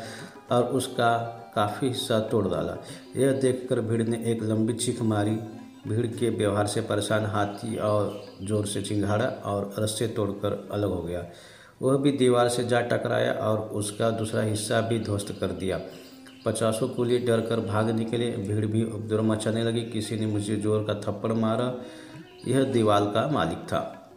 और 0.53 0.65
उसका 0.65 1.17
काफ़ी 1.55 1.89
हिस्सा 1.89 2.19
तोड़ 2.21 2.47
डाला। 2.49 2.77
यह 3.17 3.33
देखकर 3.33 3.81
भीड़ 3.81 4.03
ने 4.03 4.23
एक 4.33 4.43
लंबी 4.43 4.73
चीख 4.73 5.03
मारी 5.03 5.37
भीड़ 5.89 6.07
के 6.07 6.31
व्यवहार 6.31 6.67
से 6.67 6.81
परेशान 6.81 7.25
हाथी 7.27 7.77
और 7.77 8.23
ज़ोर 8.43 8.67
से 8.67 8.83
चिंगाड़ा 8.83 9.25
और 9.25 9.75
रस्से 9.79 10.07
तोड़कर 10.09 10.69
अलग 10.73 10.91
हो 10.91 11.03
गया। 11.03 11.25
वह 11.83 11.97
भी 11.97 12.13
दीवार 12.13 12.49
से 12.49 12.65
जा 12.65 12.81
टकराया 12.81 13.33
और 13.33 13.59
उसका 13.75 14.11
दूसरा 14.11 14.43
हिस्सा 14.43 14.81
भी 14.81 14.99
ध्वस्त 14.99 15.37
कर 15.41 15.53
दिया। 15.55 15.81
पचासों 16.47 16.89
कुली 16.89 17.19
डर 17.19 17.41
कर 17.41 17.61
भाग 17.61 17.91
निकले। 17.91 18.31
भीड़ 18.31 18.67
भी 18.67 18.85
उपद्रव 18.85 19.25
मचाने 19.25 19.65
लगी। 19.65 19.83
किसी 19.83 20.17
ने 20.17 20.27
मुझे 20.27 20.57
ज़ोर 20.57 20.85
का 20.85 20.95
थप्पड़ 21.01 21.33
मारा। 21.33 21.73
यह 22.49 22.65
दीवार 22.65 23.05
का 23.05 23.27
मालिक 23.29 23.59
था। 23.59 24.11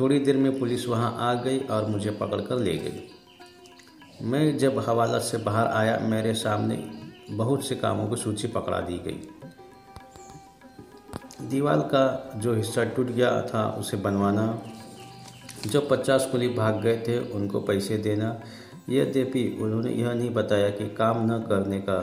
थोड़ी 0.00 0.18
देर 0.18 0.36
में 0.36 0.58
पुलिस 0.58 0.86
वहाँ 0.88 1.16
आ 1.20 1.32
गई 1.34 1.58
और 1.60 1.86
मुझे 1.86 2.10
पकड़कर 2.10 2.58
ले 2.58 2.76
गई। 2.76 3.02
मैं 4.22 4.58
जब 4.58 4.78
हवालत 4.78 5.22
से 5.22 5.38
बाहर 5.38 5.66
आया, 5.66 5.98
मेरे 5.98 6.34
सामने 6.34 6.76
बहुत 7.30 7.64
से 7.64 7.74
कामों 7.74 8.08
की 8.08 8.16
सूची 8.16 8.48
पकड़ा 8.48 8.80
दी 8.80 8.98
गई। 8.98 9.41
दीवार 11.52 11.78
का 11.78 12.32
जो 12.36 12.54
हिस्सा 12.54 12.84
टूट 12.84 13.06
गया 13.06 13.42
था, 13.42 13.76
उसे 13.78 13.96
बनवाना। 13.96 14.62
जो 15.66 15.80
पचास 15.80 16.28
कुली 16.32 16.48
भाग 16.48 16.80
गए 16.80 16.96
थे, 17.08 17.32
उनको 17.32 17.60
पैसे 17.60 17.98
देना। 17.98 18.40
यद्यपि 18.90 19.58
उन्होंने 19.60 19.90
यह 19.90 20.12
नहीं 20.12 20.30
बताया 20.30 20.68
कि 20.68 20.88
काम 20.88 21.26
न 21.26 21.38
करने 21.38 21.78
का 21.80 21.98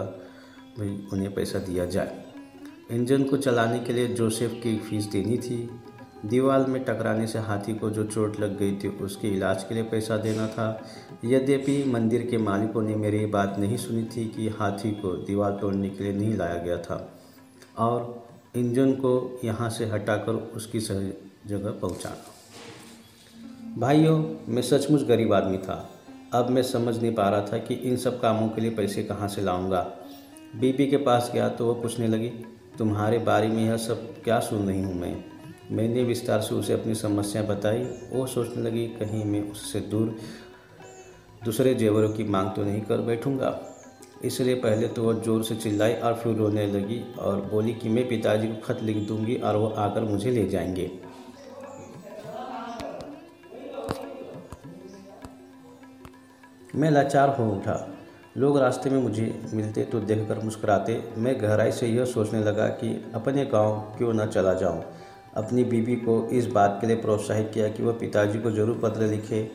भी 0.80 1.08
उन्हें 1.14 1.34
पैसा 1.34 1.60
दिया 1.60 1.86
जाए। 1.86 2.26
इंजन 2.92 3.24
को 3.24 3.38
चलाने 3.38 3.80
के 3.80 3.94
लिए 3.94 4.08
जोसेफ 4.08 4.52
की 4.64 4.78
फ़ीस 4.78 5.06
देनी 5.06 5.38
थी। 5.38 5.70
दीवार 6.26 6.66
में 6.66 6.84
टकराने 6.84 7.28
से 7.28 7.40
हाथी 7.40 7.74
को 7.74 7.90
जो 7.90 8.04
चोट 8.04 8.40
लग 8.40 8.58
गई 8.58 8.76
थी, 8.76 8.88
उसके 8.88 9.28
इलाज 9.28 9.64
के 9.64 9.74
लिए 9.74 9.84
पैसा 9.84 10.18
देना 10.18 10.48
था। 10.48 10.82
यद्यपि 11.26 11.84
मंदिर 11.88 12.28
के 12.32 12.38
मालिकों 12.38 12.82
ने 12.82 12.96
मेरी 12.96 13.26
बात 13.26 13.56
नहीं 13.60 13.78
सुनी 13.78 14.04
थी 14.04 14.26
कि 14.26 14.50
हाथी 14.50 14.92
को 14.92 15.14
दीवार 15.14 15.52
तोड़ने 15.52 15.90
के 15.90 16.04
लिए 16.04 16.14
नहीं 16.14 16.34
लाया 16.34 16.56
गया 16.56 16.78
था। 16.78 17.20
और 17.78 18.29
इंजन 18.56 18.92
को 18.94 19.40
यहाँ 19.44 19.70
से 19.70 19.86
हटाकर 19.86 20.34
उसकी 20.34 20.80
सही 20.80 21.12
जगह 21.48 21.72
पहुँचाना। 21.72 22.34
भाइयों, 23.78 24.36
मैं 24.48 24.62
सचमुच 24.62 25.04
गरीब 25.04 25.34
आदमी 25.34 25.58
था। 25.58 25.90
अब 26.34 26.50
मैं 26.50 26.64
समझ 26.64 26.98
नहीं 26.98 27.14
पा 27.14 27.30
रहा 27.30 27.42
था 27.42 27.58
कि 27.58 27.74
इन 27.74 27.98
सब 27.98 28.20
कामों 28.22 28.48
के 28.50 28.62
लिए 28.62 28.72
पैसे 28.72 29.04
कहाँ 29.04 29.28
से 29.28 29.42
लाऊँगा। 29.42 29.82
बीबी 30.56 30.88
के 30.88 30.98
पास 30.98 31.32
गया 31.34 31.50
तो 31.50 31.66
वह 31.66 31.82
पूछने 31.82 32.08
लगी, 32.08 32.30
तुम्हारे 32.78 33.18
बारे 33.20 33.48
में 33.48 33.66
यह 33.66 33.78
सब 33.78 34.24
क्या 34.24 34.40
सुन 34.40 34.68
रही 34.68 34.82
हूँ 34.82 34.96
मैं? 34.96 35.24
मैंने 35.72 36.04
विस्तार 36.04 36.42
से 36.42 36.56
उसे 36.56 36.74
अपनी 36.74 36.96
समस्या 36.96 37.44
बताई। 37.44 37.84
वो 38.12 38.26
सोचने 38.28 38.64
लगी, 38.64 38.88
कहीं 38.88 39.26
मैं 39.26 39.52
उससे 39.52 39.80
दूर, 39.80 40.16
दूसरे 41.46 41.74
जेवरों 41.74 42.10
की 42.10 42.24
मांग 42.24 42.50
तो 42.50 42.64
नहीं 42.64 42.82
कर 42.82 42.98
बैठूँगा। 42.98 43.69
इसलिए 44.26 44.56
पहले 44.56 44.88
तो 44.88 45.04
वह 45.04 45.22
ज़ोर 45.22 45.44
से 45.44 45.56
चिल्लाई 45.56 45.94
और 45.94 46.14
फिर 46.14 46.36
रोने 46.36 46.66
लगी 46.68 47.02
और 47.20 47.42
बोली 47.52 47.74
कि 47.74 47.90
मैं 47.90 48.08
पिताजी 48.08 48.48
को 48.48 48.56
खत 48.64 48.80
लिख 48.84 48.98
दूँगी 49.08 49.36
और 49.36 49.56
वो 49.56 49.68
आकर 49.68 50.04
मुझे 50.04 50.32
ले 50.32 50.46
जाएँगे। 50.48 50.92
मैं 56.76 56.92
लाचार 56.92 57.30
हो 57.30 57.50
उठा। 57.52 57.88
लोग 58.38 58.58
रास्ते 58.58 58.90
में 58.90 59.02
मुझे 59.04 59.42
मिलते 59.54 59.84
तो 59.84 60.00
देखकर 60.00 60.44
मुस्कुराते। 60.44 61.02
मैं 61.18 61.36
गहराई 61.42 61.72
से 61.72 61.88
यह 61.88 62.06
सोचने 62.06 62.44
लगा 62.44 62.68
कि 62.68 62.90
अपने 63.16 63.46
गाँव 63.46 63.80
क्यों 63.98 64.14
न 64.14 64.26
चला 64.26 64.54
जाऊँ। 64.54 64.84
अपनी 65.36 65.64
बीबी 65.64 65.96
को 65.96 66.24
इस 66.28 66.46
बात 66.48 66.78
के 66.82 66.88
लिए 66.88 66.96
प्रोत्साहित 66.96 67.52
किया 67.54 67.68
कि 67.68 67.84
वह 67.84 67.94
पिताजी 67.94 68.40
को 68.40 68.52
ज़रूर 68.52 68.80
पत्र 68.84 69.08
लिखे, 69.08 69.50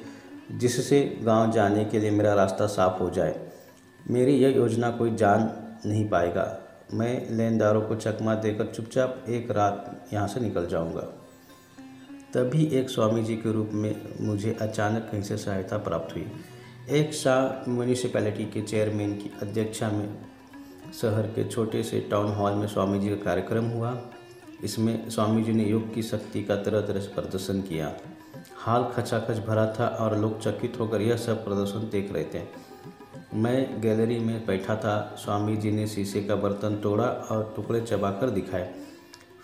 जिससे 0.53 1.01
गाँव 1.23 1.53
जाने 1.53 1.85
के 1.85 2.01
लिए 2.01 2.11
मेरा 2.11 2.35
रास्ता 2.35 2.67
साफ़ 2.67 3.03
हो 3.03 3.11
जाए। 3.11 3.41
मेरी 4.11 4.33
यह 4.33 4.57
योजना 4.57 4.91
कोई 4.91 5.15
जान 5.15 5.51
नहीं 5.87 6.09
पाएगा। 6.09 6.61
मैं 6.95 7.31
लेनदारों 7.31 7.81
को 7.83 7.95
चकमा 7.95 8.35
देकर 8.35 8.67
चुपचाप 8.67 9.25
एक 9.29 9.51
रात 9.51 10.09
यहाँ 10.13 10.29
से 10.29 10.41
निकल 10.41 10.67
जाऊँगा। 10.67 11.01
तभी 12.35 12.65
एक 12.67 12.91
स्वामी 12.91 13.23
जी 13.23 13.37
के 13.37 13.53
रूप 13.53 13.71
में 13.73 13.95
मुझे 14.21 14.57
अचानक 14.61 15.09
कहीं 15.13 15.23
से 15.23 15.37
सहायता 15.37 15.79
प्राप्त 15.79 16.15
हुई। 16.17 16.27
एक 16.91 17.15
शाह 17.15 17.71
म्यूनिसिपैलिटी 17.71 18.45
के 18.45 18.61
चेयरमैन 18.61 19.13
की 19.13 19.31
अध्यक्षा 19.43 19.89
में 19.89 20.19
शहर 21.01 21.27
के 21.27 21.45
छोटे 21.45 21.83
से 21.83 22.01
टाउन 22.01 22.33
हॉल 22.33 22.53
में 22.53 22.67
स्वामी 22.67 22.99
जी 22.99 23.09
का 23.09 23.17
कार्यक्रम 23.17 23.65
हुआ। 23.65 23.99
इसमें 24.65 25.11
स्वामी 25.11 25.43
जी 25.43 25.53
ने 25.53 25.65
योग 25.65 25.95
की 25.95 26.03
शक्ति 26.03 26.43
का 26.43 26.57
तरह 26.57 26.81
तरह 26.81 27.01
से 27.01 27.15
प्रदर्शन 27.15 27.61
किया। 27.61 27.93
हाल 28.57 28.85
खचाखच 28.85 29.39
भरा 29.39 29.67
था 29.81 29.87
और 29.87 30.19
लोग 30.19 30.41
चकित 30.41 30.81
होकर 30.81 31.01
यह 31.01 31.17
सब 31.17 31.45
प्रदर्शन 31.45 31.89
देख 31.93 32.13
रहे 32.13 32.25
थे। 32.25 32.74
मैं 33.35 33.81
गैलरी 33.81 34.19
में 34.19 34.47
बैठा 34.47 34.77
था, 34.77 35.17
स्वामी 35.19 35.57
जी 35.57 35.71
ने 35.71 35.87
शीशे 35.87 36.23
का 36.23 36.37
बर्तन 36.37 36.77
तोड़ा 36.77 37.07
और 37.07 37.53
टुकड़े 37.57 37.81
चबाकर 37.81 38.31
दिखाए। 38.31 38.75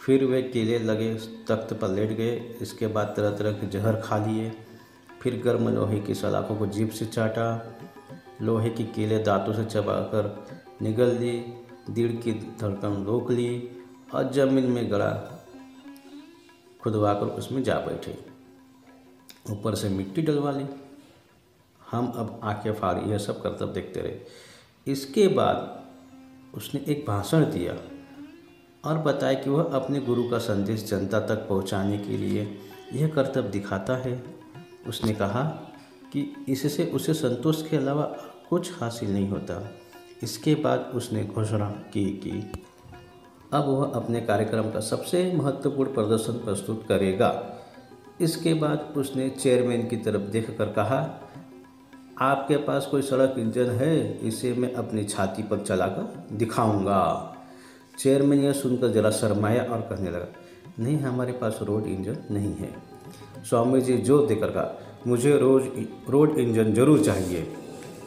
फिर 0.06 0.24
वे 0.24 0.42
केले 0.42 0.78
लगे, 0.78 1.14
तख्त 1.48 1.74
पर 1.74 1.88
लेट 1.88 2.10
गए। 2.10 2.58
इसके 2.62 2.86
बाद 2.86 3.14
तरह 3.16 3.30
तरह 3.30 3.52
के 3.52 3.66
जहर 3.66 4.00
खा 4.00 4.16
लिए। 4.16 4.52
फिर 5.22 5.42
गर्म 5.44 5.68
लोहे 5.68 6.00
की 6.00 6.14
सलाखों 6.14 6.56
को 6.56 6.66
जीप 6.66 6.90
से 6.90 7.06
चाटा। 7.06 7.76
लोहे 8.42 8.70
की 8.70 8.84
कीले 8.84 9.18
दांतों 9.18 9.52
से 9.52 9.64
चबाकर 9.64 10.46
निगल 10.82 11.08
ली 11.08 11.44
दिल 11.90 12.16
की 12.16 12.32
धड़कन 12.32 13.04
रोक 13.04 13.30
ली 13.30 13.70
और 14.14 14.32
ज़मीन 14.32 14.64
में 14.64 14.90
गड़ा 14.90 15.10
खुदवाकर 16.82 17.26
उसमें 17.26 17.62
जा 17.62 17.74
बैठे। 17.74 18.18
ऊपर 19.50 19.74
से 19.74 19.88
मिट्टी 19.88 20.22
डलवा 20.22 20.50
ली। 20.50 20.64
हम 21.90 22.12
अब 22.16 22.40
आँखें 22.44 22.72
फाड़ी 22.72 23.10
यह 23.10 23.18
सब 23.18 23.42
करतब 23.42 23.72
देखते 23.72 24.00
रहे। 24.00 24.16
इसके 24.92 25.28
बाद 25.28 25.82
उसने 26.54 26.84
एक 26.88 27.04
भाषण 27.08 27.44
दिया 27.44 27.74
और 28.84 28.98
बताया 28.98 29.34
कि 29.34 29.50
वह 29.50 29.62
अपने 29.62 30.00
गुरु 30.00 30.30
का 30.30 30.38
संदेश 30.38 30.84
जनता 30.84 31.20
तक 31.20 31.48
पहुँचाने 31.48 31.98
के 31.98 32.16
लिए 32.16 32.58
यह 32.92 33.08
कर्तव्य 33.08 33.48
दिखाता 33.48 33.96
है। 33.96 34.24
उसने 34.88 35.14
कहा 35.14 35.42
कि 36.12 36.46
इससे 36.48 36.84
उसे 36.84 37.14
संतोष 37.14 37.68
के 37.68 37.76
अलावा 37.76 38.04
कुछ 38.50 38.82
हासिल 38.82 39.12
नहीं 39.12 39.28
होता। 39.28 39.70
इसके 40.22 40.54
बाद 40.54 40.92
उसने 40.94 41.24
घोषणा 41.24 41.70
की 41.70 42.04
कि 42.04 42.52
अब 43.52 43.64
वह 43.68 43.92
अपने 43.94 44.20
कार्यक्रम 44.20 44.70
का 44.70 44.80
सबसे 44.80 45.32
महत्वपूर्ण 45.32 45.94
प्रदर्शन 45.94 46.32
प्रस्तुत 46.32 46.86
करेगा। 46.88 47.56
इसके 48.20 48.54
बाद 48.54 48.94
उसने 48.96 49.30
चेयरमैन 49.30 49.88
की 49.88 49.96
तरफ़ 49.96 50.22
देखकर 50.22 50.72
कहा 50.72 51.29
आपके 52.20 52.56
पास 52.56 52.86
कोई 52.90 53.02
सड़क 53.02 53.34
इंजन 53.38 53.70
है, 53.72 54.18
इसे 54.18 54.52
मैं 54.52 54.72
अपनी 54.74 55.04
छाती 55.04 55.42
पर 55.42 55.60
चलाकर 55.60 56.36
दिखाऊँगा। 56.36 57.36
चेयरमैन 57.98 58.40
यह 58.40 58.52
सुनकर 58.52 58.88
जरा 58.88 59.10
शर्माया 59.10 59.62
और 59.64 59.80
कहने 59.82 60.10
लगा, 60.10 60.26
नहीं, 60.78 60.98
हमारे 60.98 61.32
पास 61.32 61.58
रोड 61.62 61.86
इंजन 61.86 62.16
नहीं 62.30 62.54
है। 62.54 62.68
स्वामी 63.44 63.80
जी 63.80 63.96
ज़ोर 63.98 64.26
देकर 64.26 64.50
कहा, 64.50 64.78
मुझे 65.06 65.36
रोज 65.38 65.64
रोड 66.10 66.38
इंजन 66.38 66.72
ज़रूर 66.74 67.04
चाहिए। 67.04 67.46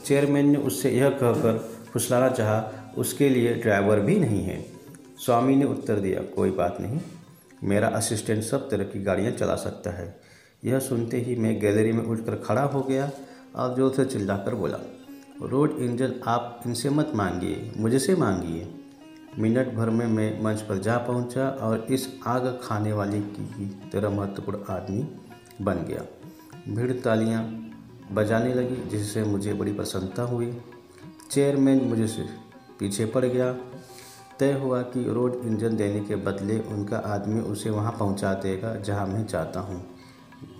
चेयरमैन 0.05 0.49
ने 0.49 0.57
उससे 0.59 0.91
यह 0.91 1.09
कहकर 1.11 1.57
फुसलाना 1.93 2.29
चाहा, 2.29 2.93
उसके 2.97 3.29
लिए 3.29 3.53
ड्राइवर 3.55 3.99
भी 3.99 4.19
नहीं 4.19 4.43
है। 4.43 4.63
स्वामी 5.25 5.55
ने 5.55 5.65
उत्तर 5.65 5.99
दिया, 5.99 6.21
कोई 6.35 6.51
बात 6.51 6.77
नहीं, 6.81 6.99
मेरा 7.63 7.87
असिस्टेंट 7.89 8.43
सब 8.43 8.69
तरह 8.69 8.83
की 8.83 9.03
गाड़ियाँ 9.03 9.31
चला 9.31 9.55
सकता 9.57 9.91
है। 9.91 10.15
यह 10.63 10.79
सुनते 10.81 11.17
ही 11.17 11.35
मैं 11.35 11.59
गैलरी 11.61 11.91
में 11.91 12.03
उठकर 12.03 12.35
खड़ा 12.37 12.63
हो 12.63 12.81
गया 12.81 13.11
और 13.55 13.75
ज़ोर 13.75 13.93
से 13.93 14.05
चिल्लाकर 14.05 14.55
बोला, 14.55 14.77
रोड 15.41 15.77
इंजन 15.79 16.13
आप 16.27 16.61
इनसे 16.65 16.89
मत 16.89 17.11
मांगिए, 17.15 17.71
मुझे 17.77 17.99
से 17.99 18.15
मांगिए। 18.15 18.67
मिनट 19.39 19.73
भर 19.75 19.89
में 19.89 20.05
मैं 20.07 20.43
मंच 20.43 20.61
पर 20.61 20.77
जा 20.77 20.97
पहुँचा 20.97 21.47
और 21.61 21.85
इस 21.89 22.07
आग 22.27 22.47
खाने 22.63 22.93
वाले 22.93 23.19
की 23.19 23.65
तरह 23.93 24.09
महत्वपूर्ण 24.09 24.59
आदमी 24.69 25.07
बन 25.61 25.85
गया। 25.85 26.05
भीड़ 26.67 26.91
तालियाँ 26.93 27.43
बजाने 28.11 28.53
लगी, 28.53 28.75
जिससे 28.89 29.23
मुझे 29.23 29.53
बड़ी 29.53 29.73
प्रसन्नता 29.73 30.23
हुई। 30.23 30.51
चेयरमैन 31.31 31.81
मुझे 31.81 32.07
से 32.07 32.25
पीछे 32.79 33.05
पड़ 33.05 33.25
गया। 33.25 33.51
तय 34.39 34.53
हुआ 34.53 34.81
कि 34.81 35.03
रोड 35.03 35.35
इंजन 35.45 35.75
देने 35.75 35.99
के 35.99 36.15
बदले 36.15 36.59
उनका 36.59 36.97
आदमी 37.05 37.41
उसे 37.41 37.69
वहाँ 37.69 37.91
पहुँचा 37.91 38.33
देगा, 38.33 38.75
जहाँ 38.75 39.07
मैं 39.07 39.25
चाहता 39.25 39.59
हूँ। 39.59 39.81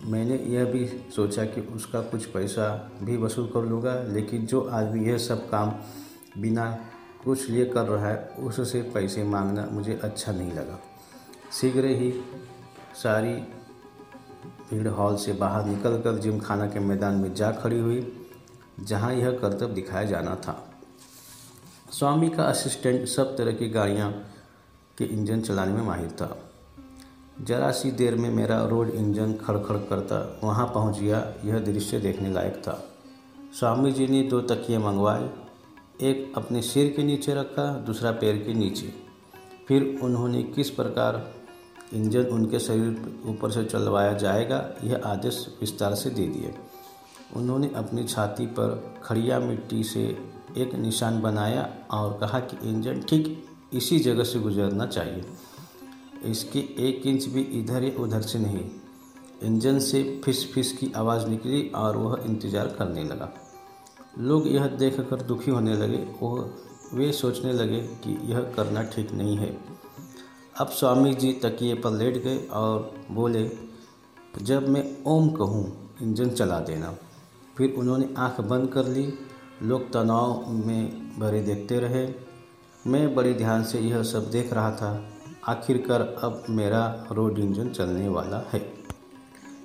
मैंने 0.06 0.36
यह 0.48 0.66
भी 0.66 0.86
सोचा 1.16 1.46
कि 1.46 1.62
उसका 1.62 2.02
कुछ 2.02 2.26
पैसा 2.26 2.92
भी 3.04 3.18
वसूल 3.18 3.48
कर 3.48 3.62
लूँगा, 3.62 3.94
लेकिन 4.04 4.46
जो 4.46 4.62
आदमी 4.62 5.06
यह 5.06 5.18
सब 5.18 5.50
काम 5.50 5.74
बिना 6.42 6.66
कुछ 7.24 7.50
लिए 7.50 7.66
कर 7.66 7.84
रहा 7.84 8.08
है, 8.08 8.28
उससे 8.40 8.82
पैसे 8.82 9.24
मांगना 9.24 9.68
मुझे 9.72 10.00
अच्छा 10.04 10.32
नहीं 10.32 10.52
लगा। 10.52 10.80
शीघ्र 11.52 11.86
ही 11.86 12.12
सारी 13.04 13.34
भीड़ 14.72 14.88
हॉल 14.88 15.16
से 15.18 15.34
बाहर 15.34 15.66
निकलकर 15.66 16.18
जिम 16.18 16.40
खाना 16.40 16.68
के 16.68 16.80
मैदान 16.80 17.16
में 17.16 17.34
जा 17.34 17.52
खड़ी 17.52 17.80
हुई, 17.80 18.28
जहाँ 18.80 19.14
यह 19.14 19.32
कर्तव्य 19.32 19.74
दिखाया 19.74 20.04
जाना 20.04 20.36
था। 20.36 20.70
स्वामी 21.92 22.30
का 22.30 22.44
असिस्टेंट 22.44 23.08
सब 23.08 23.38
तरह 23.38 23.52
की 23.52 23.70
गाड़ियाँ 23.70 24.12
के 24.98 25.06
इंजन 25.06 25.42
चलाने 25.42 25.74
में 25.74 25.84
माहिर 25.84 26.12
था। 26.12 26.38
जरा 27.42 27.72
सी 27.72 27.92
देर 27.92 28.16
में 28.16 28.30
मेरा 28.30 28.66
रोड 28.66 28.90
इंजन 28.90 29.34
खड़खड़ 29.34 29.78
करता, 29.78 30.40
वहाँ 30.44 30.68
पहुँच 30.68 31.00
गया। 31.00 31.34
यह 31.46 31.60
दृश्य 31.60 32.00
देखने 32.00 32.34
लायक 32.34 32.54
था। 32.56 32.90
स्वामी 33.60 33.92
जी 33.92 34.08
ने 34.08 34.24
दो 34.24 34.42
तकिए 34.42 34.78
मंगवाए, 34.78 35.30
एक 36.02 36.34
अपने 36.38 36.62
सिर 36.62 36.94
के 36.96 37.04
नीचे 37.04 37.34
रखा, 37.34 37.78
दूसरा 37.78 38.12
पैर 38.12 38.38
के 38.38 38.54
नीचे। 38.54 38.94
फिर 39.68 40.00
उन्होंने 40.04 40.44
किस 40.44 40.70
प्रकार 40.70 41.34
इंजन 41.94 42.24
उनके 42.24 42.60
शरीर 42.60 43.22
ऊपर 43.26 43.52
से 43.52 43.66
चलवाया 43.66 44.14
जाएगा, 44.14 44.70
यह 44.84 45.02
आदेश 45.06 45.58
विस्तार 45.62 45.96
से 45.96 46.10
दे 46.10 46.28
दिए। 46.28 46.56
उन्होंने 47.36 47.72
अपनी 47.76 48.04
छाती 48.04 48.46
पर 48.46 48.96
खड़िया 49.04 49.40
मिट्टी 49.40 49.84
से 49.84 50.18
एक 50.58 50.76
निशान 50.76 51.22
बनाया 51.22 51.70
और 51.92 52.18
कहा 52.22 52.40
कि, 52.40 52.70
इंजन 52.70 53.02
ठीक 53.02 53.46
इसी 53.74 54.00
जगह 54.00 54.24
से 54.24 54.40
गुजरना 54.40 54.86
चाहिए। 54.86 55.26
इसके 56.26 56.60
एक 56.80 57.08
इंच 57.08 57.26
भी 57.26 57.42
इधर 57.60 57.84
या 57.84 58.02
उधर 58.04 58.22
से 58.22 58.40
नहीं। 58.40 58.64
इंजन 59.44 59.80
से 59.80 60.04
फिस 60.26 60.46
फिस 60.54 60.72
की 60.72 60.92
आवाज़ 60.96 61.28
निकली 61.28 61.62
और 61.76 61.98
वह 61.98 62.24
इंतज़ार 62.26 62.68
करने 62.70 63.04
लगा। 63.04 63.30
लोग 64.20 64.48
यह 64.48 64.68
देखकर 64.78 65.22
दुखी 65.22 65.52
होने 65.52 65.76
लगे 65.76 65.98
वह 66.22 66.50
वे 66.94 67.12
सोचने 67.12 67.54
लगे 67.54 67.80
कि 68.04 68.18
यह 68.24 68.40
करना 68.56 68.84
ठीक 68.86 69.12
नहीं 69.12 69.38
है। 69.38 69.58
अब 70.56 70.68
स्वामी 70.70 71.14
जी 71.14 71.32
तकिए 71.34 71.76
पर 71.76 71.92
लेट 71.92 72.18
गए 72.24 72.38
और 72.54 72.92
बोले, 73.12 73.50
जब 74.42 74.68
मैं 74.70 74.86
ओम 75.06 75.30
कहूँ, 75.30 75.64
इंजन 76.02 76.30
चला 76.30 76.60
देना। 76.60 76.96
फिर 77.58 77.76
उन्होंने 77.78 78.10
आँख 78.18 78.40
बंद 78.42 78.70
कर 78.70 78.88
ली। 78.88 79.14
लोग 79.64 79.92
तनाव 79.94 80.50
में 80.50 81.12
भरे 81.20 81.42
देखते 81.42 81.80
रहे। 81.80 82.08
मैं 82.88 83.14
बड़े 83.16 83.34
ध्यान 83.34 83.64
से 83.64 83.80
यह 83.80 84.04
सब 84.04 84.30
देख 84.32 84.54
रहा 84.54 84.72
था। 84.72 84.92
आखिरकार 85.48 86.02
अब 86.24 86.44
मेरा 86.50 87.08
रोड 87.12 87.40
इंजन 87.40 87.70
चलने 87.70 88.08
वाला 88.10 88.38
है। 88.54 88.60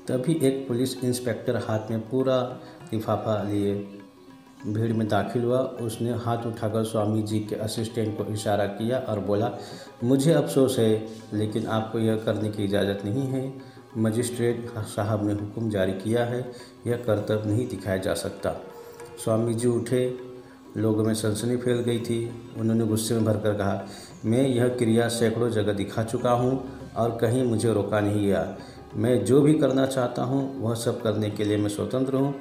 तभी 0.09 0.33
एक 0.43 0.69
पुलिस 0.69 1.05
इंस्पेक्टर 1.05 1.57
हाथ 1.57 1.91
में 1.91 2.01
पूरा 2.01 2.61
लिफाफा 2.93 3.43
लिए 3.43 3.75
भीड़ 4.67 4.93
में 4.93 5.09
दाखिल 5.09 5.43
हुआ। 5.43 5.59
उसने 5.59 6.13
हाथ 6.13 6.47
उठाकर 6.47 6.85
स्वामी 6.85 7.23
जी 7.23 7.41
के 7.41 7.57
असिस्टेंट 7.57 8.19
को 8.19 8.25
इशारा 8.25 8.67
किया 8.67 8.99
और 8.99 9.21
बोला, 9.21 9.51
मुझे 10.05 10.33
अफसोस 10.33 10.79
है, 10.79 11.09
लेकिन 11.35 11.67
आपको 11.67 11.99
यह 11.99 12.17
करने 12.17 12.51
की 12.51 12.65
इजाज़त 12.65 13.05
नहीं 13.05 13.27
है। 13.27 13.53
मजिस्ट्रेट 13.99 14.71
साहब 14.79 15.27
ने 15.27 15.33
हुक्म 15.33 15.71
जारी 15.71 15.93
किया 15.93 16.25
है, 16.25 16.53
यह 16.87 16.97
कर्तव्य 16.97 17.51
नहीं 17.51 17.69
दिखाया 17.69 17.97
जा 17.97 18.15
सकता। 18.15 18.57
स्वामी 19.25 19.55
जी 19.55 19.69
उठे, 19.69 20.19
लोगों 20.77 21.05
में 21.05 21.15
सनसनी 21.15 21.57
फैल 21.57 21.79
गई 21.79 22.01
थी। 22.01 22.19
उन्होंने 22.57 22.85
गुस्से 22.85 23.15
में 23.15 23.25
भरकर 23.25 23.55
कहा 23.55 23.87
मैं 24.25 24.49
यह 24.49 24.69
क्रिया 24.69 25.09
सैकड़ों 25.09 25.51
जगह 25.51 25.73
दिखा 25.73 26.03
चुका 26.03 26.31
हूँ 26.31 26.69
और 26.97 27.19
कहीं 27.21 27.45
मुझे 27.45 27.73
रोका 27.73 28.01
नहीं 28.01 28.27
गया। 28.27 28.59
मैं 28.95 29.25
जो 29.25 29.41
भी 29.41 29.55
करना 29.55 29.87
चाहता 29.87 30.23
हूँ, 30.23 30.61
वह 30.61 30.75
सब 30.75 31.03
करने 31.03 31.31
के 31.31 31.45
लिए 31.45 31.57
मैं 31.57 31.69
स्वतंत्र 31.69 32.15
हूँ। 32.15 32.35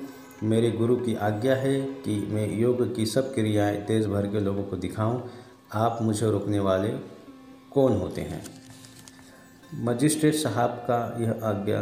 मेरे 0.43 0.71
गुरु 0.71 0.95
की 0.95 1.15
आज्ञा 1.15 1.55
है 1.55 1.81
कि 1.81 2.27
मैं 2.31 2.59
योग 2.59 2.95
की 2.95 3.05
सब 3.05 3.33
क्रियाएँ 3.33 3.85
देश 3.85 4.05
भर 4.05 4.27
के 4.27 4.39
लोगों 4.39 4.63
को 4.63 4.75
दिखाऊँ। 4.75 5.29
आप 5.73 5.99
मुझे 6.01 6.31
रोकने 6.31 6.59
वाले 6.59 6.89
कौन 7.73 7.97
होते 7.97 8.21
हैं? 8.21 8.45
मजिस्ट्रेट 9.75 10.35
साहब 10.35 10.69
का 10.69 11.17
यह 11.19 11.39
आज्ञा 11.43 11.81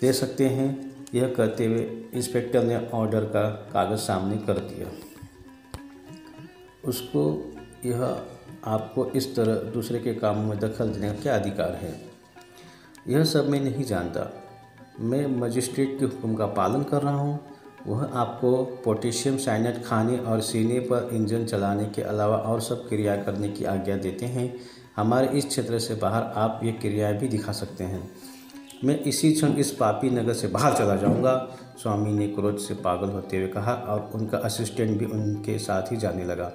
दे 0.00 0.12
सकते 0.12 0.46
हैं। 0.46 0.88
यह 1.14 1.34
करते 1.36 1.66
हुए 1.66 2.04
इंस्पेक्टर 2.14 2.62
ने 2.62 2.88
ऑर्डर 2.94 3.24
का 3.24 3.50
कागज़ 3.50 3.98
सामने 3.98 4.36
कर 4.36 4.52
दिया। 4.52 4.88
उसको 6.84 7.52
यह 7.86 8.22
आपको 8.68 9.06
इस 9.06 9.36
तरह 9.36 9.54
दूसरे 9.54 9.98
के 9.98 10.14
कामों 10.14 10.42
में 10.42 10.58
दखल 10.58 10.88
देने 10.88 11.08
का 11.08 11.20
क्या 11.22 11.34
अधिकार 11.34 11.72
है? 11.72 12.00
यह 13.08 13.24
सब 13.24 13.48
मैं 13.48 13.60
नहीं 13.60 13.84
जानता। 13.84 14.32
मैं 15.00 15.26
मजिस्ट्रेट 15.26 15.98
के 15.98 16.04
हुक्म 16.04 16.34
का 16.34 16.46
पालन 16.46 16.82
कर 16.82 17.02
रहा 17.02 17.14
हूँ। 17.14 17.40
वह 17.86 18.10
आपको 18.12 18.64
पोटेशियम 18.64 19.36
साइनेट 19.36 19.84
खाने 19.84 20.18
और 20.18 20.40
सीने 20.40 20.80
पर 20.80 21.10
इंजन 21.12 21.44
चलाने 21.44 21.84
के 21.84 22.02
अलावा 22.02 22.36
और 22.36 22.60
सब 22.60 22.88
क्रिया 22.88 23.16
करने 23.16 23.48
की 23.48 23.64
आज्ञा 23.64 23.96
देते 23.96 24.26
हैं। 24.26 24.56
हमारे 24.96 25.28
इस 25.28 25.46
क्षेत्र 25.46 25.78
से 25.78 25.94
बाहर 25.94 26.22
आप 26.22 26.60
ये 26.64 26.72
क्रियाएँ 26.72 27.18
भी 27.18 27.28
दिखा 27.28 27.52
सकते 27.52 27.84
हैं। 27.84 28.10
मैं 28.84 29.00
इसी 29.00 29.32
क्षण 29.32 29.52
इस 29.52 29.70
पापी 29.70 30.10
नगर 30.10 30.32
से 30.32 30.48
बाहर 30.48 30.74
चला 30.74 30.96
जाऊँगा। 30.96 31.56
स्वामी 31.82 32.12
ने 32.12 32.28
क्रोध 32.28 32.58
से 32.58 32.74
पागल 32.74 33.08
होते 33.08 33.36
हुए 33.36 33.48
कहा 33.48 33.72
और 33.74 34.10
उनका 34.14 34.38
असिस्टेंट 34.38 34.98
भी 34.98 35.04
उनके 35.04 35.58
साथ 35.58 35.82
ही 35.82 35.96
जाने 35.96 36.24
लगा। 36.24 36.52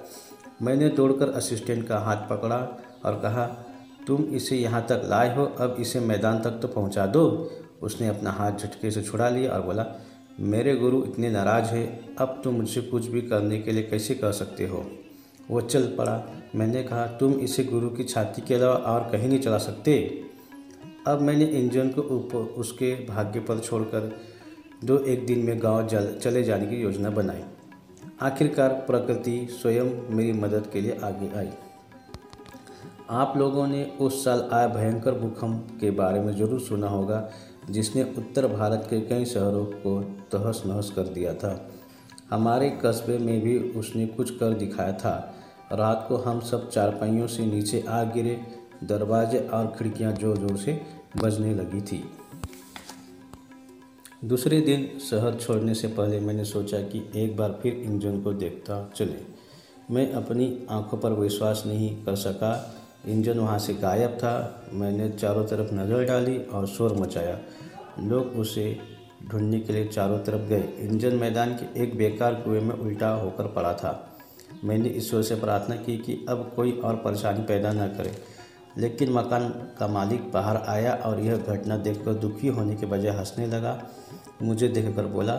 मैंने 0.62 0.88
दौड़कर 0.88 1.28
असिस्टेंट 1.28 1.86
का 1.88 1.98
हाथ 1.98 2.16
पकड़ा 2.16 2.56
और 3.04 3.20
कहा, 3.20 3.46
तुम 4.06 4.24
इसे 4.24 4.56
यहाँ 4.56 4.86
तक 4.88 5.02
लाए 5.04 5.36
हो, 5.36 5.44
अब 5.44 5.76
इसे 5.80 6.00
मैदान 6.00 6.40
तक 6.40 6.50
तो 6.50 6.68
पहुँचा 6.68 7.06
दो। 7.06 7.50
उसने 7.82 8.08
अपना 8.08 8.30
हाथ 8.30 8.52
झटके 8.52 8.90
से 8.90 9.02
छुड़ा 9.02 9.28
लिया 9.28 9.50
और 9.50 9.62
बोला, 9.62 9.86
मेरे 10.40 10.76
गुरु 10.76 11.02
इतने 11.04 11.30
नाराज़ 11.30 11.64
हैं, 11.64 12.16
अब 12.16 12.40
तुम 12.44 12.54
मुझसे 12.54 12.80
कुछ 12.80 13.06
भी 13.06 13.20
करने 13.20 13.58
के 13.58 13.72
लिए 13.72 13.82
कैसे 13.82 14.14
कर 14.14 14.32
सकते 14.32 14.66
हो? 14.66 14.84
वो 15.50 15.60
चल 15.60 15.82
पड़ा। 15.98 16.22
मैंने 16.54 16.82
कहा, 16.82 17.06
तुम 17.06 17.32
इसे 17.32 17.64
गुरु 17.64 17.88
की 17.88 18.04
छाती 18.04 18.42
के 18.42 18.54
अलावा 18.54 18.74
और 18.74 19.10
कहीं 19.12 19.28
नहीं 19.28 19.38
चला 19.38 19.58
सकते। 19.58 20.24
अब 21.06 21.20
मैंने 21.20 21.44
इंजन 21.44 21.88
को 21.88 22.02
ऊपर, 22.02 22.38
उसके 22.38 22.94
भाग्य 23.06 23.40
पर 23.40 23.58
छोड़कर 23.58 24.16
दो 24.84 24.98
एक 24.98 25.26
दिन 25.26 25.38
में 25.38 25.62
गाँव 25.62 25.88
चले 26.18 26.42
जाने 26.42 26.66
की 26.66 26.76
योजना 26.76 27.10
बनाई। 27.10 27.42
आखिरकार 28.22 28.72
प्रकृति 28.86 29.46
स्वयं 29.50 29.90
मेरी 30.10 30.32
मदद 30.32 30.66
के 30.72 30.80
लिए 30.80 30.98
आगे 31.04 31.28
आई। 31.38 31.48
आप 33.10 33.36
लोगों 33.36 33.66
ने 33.66 33.84
उस 34.00 34.24
साल 34.24 34.48
आए 34.52 34.68
भयंकर 34.68 35.12
भूकंप 35.12 35.76
के 35.80 35.90
बारे 35.90 36.20
में 36.20 36.32
ज़रूर 36.36 36.60
सुना 36.60 36.88
होगा, 36.88 37.28
जिसने 37.70 38.02
उत्तर 38.18 38.46
भारत 38.46 38.86
के 38.90 39.00
कई 39.00 39.24
शहरों 39.24 39.64
को 39.64 40.00
तहस 40.32 40.62
नहस 40.66 40.90
कर 40.90 41.08
दिया 41.08 41.34
था। 41.34 41.58
हमारे 42.30 42.70
कस्बे 42.84 43.18
में 43.18 43.40
भी 43.40 43.58
उसने 43.70 44.06
कुछ 44.06 44.30
कर 44.30 44.54
दिखाया 44.54 44.92
था। 44.92 45.16
रात 45.72 46.06
को 46.08 46.16
हम 46.16 46.40
सब 46.40 46.68
चारपाइयों 46.70 47.26
से 47.26 47.46
नीचे 47.46 47.84
आ 47.88 48.02
गिरे, 48.04 48.40
दरवाजे 48.84 49.38
और 49.48 49.74
खिड़कियाँ 49.78 50.12
ज़ोर 50.12 50.38
ज़ोर 50.38 50.56
से 50.56 50.80
बजने 51.16 51.54
लगी 51.54 51.80
थी। 51.80 52.04
दूसरे 54.24 54.60
दिन 54.60 54.98
शहर 55.00 55.34
छोड़ने 55.34 55.74
से 55.74 55.88
पहले 55.88 56.20
मैंने 56.20 56.44
सोचा 56.44 56.78
कि 56.80 57.02
एक 57.16 57.36
बार 57.36 57.58
फिर 57.62 57.72
इंजन 57.72 58.20
को 58.20 58.32
देखता 58.32 58.92
चले। 58.96 59.16
मैं 59.90 60.12
अपनी 60.12 60.66
आँखों 60.70 60.98
पर 60.98 61.12
विश्वास 61.12 61.62
नहीं 61.66 62.04
कर 62.04 62.14
सका। 62.16 62.52
इंजन 63.08 63.38
वहाँ 63.38 63.58
से 63.58 63.74
गायब 63.74 64.10
था। 64.10 64.64
मैंने 64.72 65.10
चारों 65.10 65.44
तरफ़ 65.44 65.74
नज़र 65.74 66.04
डाली 66.04 66.38
और 66.38 66.66
शोर 66.66 66.96
मचाया। 66.96 67.38
लोग 68.00 68.26
उसे 68.26 68.78
ढूँढने 69.30 69.60
के 69.60 69.72
लिए 69.72 69.86
चारों 69.86 70.18
तरफ़ 70.18 70.48
गए। 70.48 70.68
इंजन 70.78 71.14
मैदान 71.14 71.54
के 71.54 71.82
एक 71.82 71.96
बेकार 71.96 72.34
कुएँ 72.34 72.60
में 72.60 72.74
उल्टा 72.74 73.10
होकर 73.10 73.46
पड़ा 73.46 73.72
था। 73.72 74.18
मैंने 74.64 74.88
ईश्वर 74.88 75.22
से 75.22 75.34
प्रार्थना 75.34 75.76
की 75.76 75.98
कि 75.98 76.26
अब 76.28 76.52
कोई 76.56 76.72
और 76.72 76.96
परेशानी 76.96 77.42
पैदा 77.42 77.72
न 77.72 77.86
करे। 77.88 78.33
लेकिन 78.78 79.12
मकान 79.12 79.48
का 79.78 79.86
मालिक 79.86 80.32
बाहर 80.32 80.56
आया 80.56 80.94
और 80.94 81.20
यह 81.20 81.36
घटना 81.36 81.76
देखकर 81.76 82.14
दुखी 82.14 82.48
होने 82.48 82.74
के 82.74 82.86
बजाय 82.86 83.12
हंसने 83.12 83.46
लगा। 83.46 83.82
मुझे 84.42 84.68
देखकर 84.68 85.06
बोला, 85.06 85.36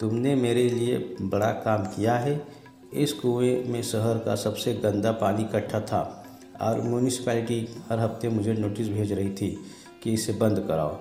तुमने 0.00 0.34
मेरे 0.34 0.68
लिए 0.68 1.16
बड़ा 1.22 1.50
काम 1.50 1.84
किया 1.84 2.14
है। 2.14 2.46
इस 2.92 3.12
कुएँ 3.12 3.64
में 3.64 3.82
शहर 3.82 4.18
का 4.18 4.34
सबसे 4.34 4.74
गंदा 4.74 5.12
पानी 5.12 5.42
इकट्ठा 5.42 5.80
था 5.80 6.24
और 6.60 6.82
म्यूनिसपैलिटी 6.82 7.68
हर 7.88 7.98
हफ़्ते 7.98 8.28
मुझे 8.28 8.52
नोटिस 8.52 8.88
भेज 8.88 9.12
रही 9.12 9.30
थी 9.30 9.64
कि 10.02 10.12
इसे 10.12 10.32
बंद 10.32 10.64
कराओ। 10.68 10.96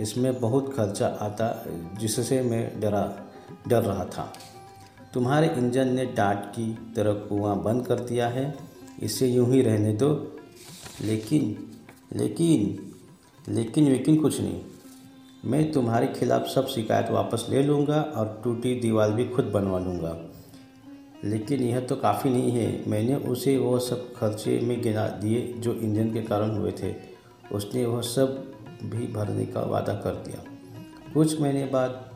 इसमें 0.00 0.40
बहुत 0.40 0.74
खर्चा 0.76 1.06
आता, 1.06 1.66
जिससे 2.00 2.42
मैं 2.42 2.80
डरा, 2.80 3.26
डर 3.68 3.82
रहा 3.82 4.04
था। 4.04 4.32
तुम्हारे 5.14 5.46
इंजन 5.48 5.88
ने 5.88 6.06
टाट 6.06 6.46
की 6.46 6.92
तरह 6.96 7.12
कुआँ 7.12 7.62
बंद 7.62 7.86
कर 7.86 8.00
दिया 8.00 8.28
है। 8.28 8.54
इसे 9.02 9.26
यूँ 9.26 9.52
ही 9.52 9.62
रहने 9.62 9.92
दो। 9.92 10.38
लेकिन 11.04 11.56
लेकिन 12.16 12.92
लेकिन 13.48 13.84
लेकिन 13.84 14.16
कुछ 14.16 14.40
नहीं। 14.40 14.60
मैं 15.44 15.72
तुम्हारे 15.72 16.06
खिलाफ़ 16.06 16.42
सब 16.42 16.66
शिकायत 16.66 17.10
वापस 17.10 17.46
ले 17.50 17.62
लूँगा 17.62 18.02
और 18.02 18.40
टूटी 18.44 18.80
दीवार 18.80 19.12
भी 19.12 19.28
खुद 19.28 19.44
बनवा 19.44 19.78
लूँगा। 19.78 20.18
लेकिन 21.24 21.60
यह 21.60 21.80
तो 21.80 21.96
काफ़ी 21.96 22.30
नहीं 22.30 22.50
है। 22.50 22.90
मैंने 22.90 23.14
उसे 23.14 23.56
वह 23.56 23.78
सब 23.78 24.14
खर्चे 24.14 24.60
में 24.60 24.82
गिना 24.82 25.08
दिए 25.08 25.54
जो 25.58 25.74
इंजन 25.74 26.12
के 26.12 26.22
कारण 26.22 26.50
हुए 26.50 26.74
थे। 26.82 26.94
उसने 27.52 27.86
वह 27.86 28.00
सब 28.00 28.52
भी 28.82 29.06
भरने 29.06 29.46
का 29.46 29.60
वादा 29.60 29.92
कर 29.92 30.10
दिया। 30.10 30.44
कुछ 31.14 31.40
महीने 31.40 31.66
बाद 31.66 32.10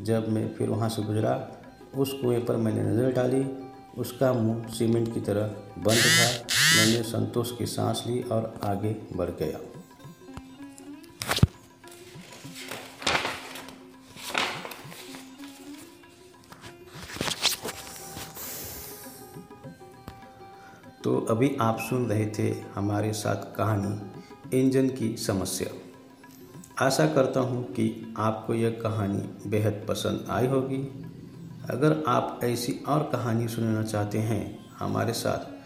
जब 0.00 0.28
मैं 0.28 0.54
फिर 0.54 0.68
वहाँ 0.68 0.88
से 0.88 1.02
गुजरा, 1.02 1.50
उस 1.96 2.12
कुएँ 2.12 2.40
पर 2.40 2.56
मैंने 2.56 2.82
नज़र 2.82 3.12
डाली। 3.12 3.44
उसका 3.98 4.32
मुँह 4.32 4.68
सीमेंट 4.68 5.14
की 5.14 5.20
तरह 5.20 5.56
बंद 5.82 5.98
था। 5.98 6.46
मैंने 6.76 7.02
संतोष 7.02 7.58
की 7.58 7.66
सांस 7.66 8.04
ली 8.06 8.22
और 8.22 8.60
आगे 8.64 8.96
बढ़ 9.12 9.30
गया। 9.30 9.58
तो 21.04 21.20
अभी 21.30 21.56
आप 21.60 21.78
सुन 21.80 22.06
रहे 22.06 22.26
थे 22.26 22.48
हमारे 22.74 23.12
साथ 23.12 23.56
कहानी, 23.56 24.60
इंजन 24.60 24.88
की 24.88 25.16
समस्या। 25.16 26.86
आशा 26.86 27.06
करता 27.06 27.40
हूँ 27.40 27.62
कि 27.72 28.14
आपको 28.18 28.54
यह 28.54 28.70
कहानी 28.82 29.50
बेहद 29.50 29.86
पसंद 29.88 30.26
आई 30.30 30.46
होगी। 30.46 30.82
अगर 31.70 32.04
आप 32.08 32.40
ऐसी 32.44 32.72
और 32.88 33.02
कहानी 33.12 33.48
सुनना 33.48 33.82
चाहते 33.82 34.18
हैं 34.18 34.68
हमारे 34.78 35.12
साथ 35.12 35.59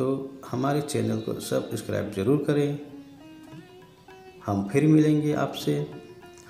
तो 0.00 0.40
हमारे 0.50 0.80
चैनल 0.80 1.20
को 1.20 1.40
सब्सक्राइब 1.40 2.12
ज़रूर 2.12 2.44
करें। 2.46 2.78
हम 4.46 4.68
फिर 4.68 4.86
मिलेंगे 4.86 5.32
आपसे। 5.32 5.90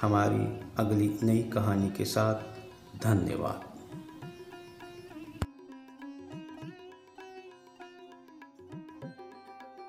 हमारी 0.01 0.71
अगली 0.79 1.19
नई 1.23 1.43
कहानी 1.43 1.91
के 1.91 2.05
साथ 2.05 2.35
धन्यवाद। 3.03 3.70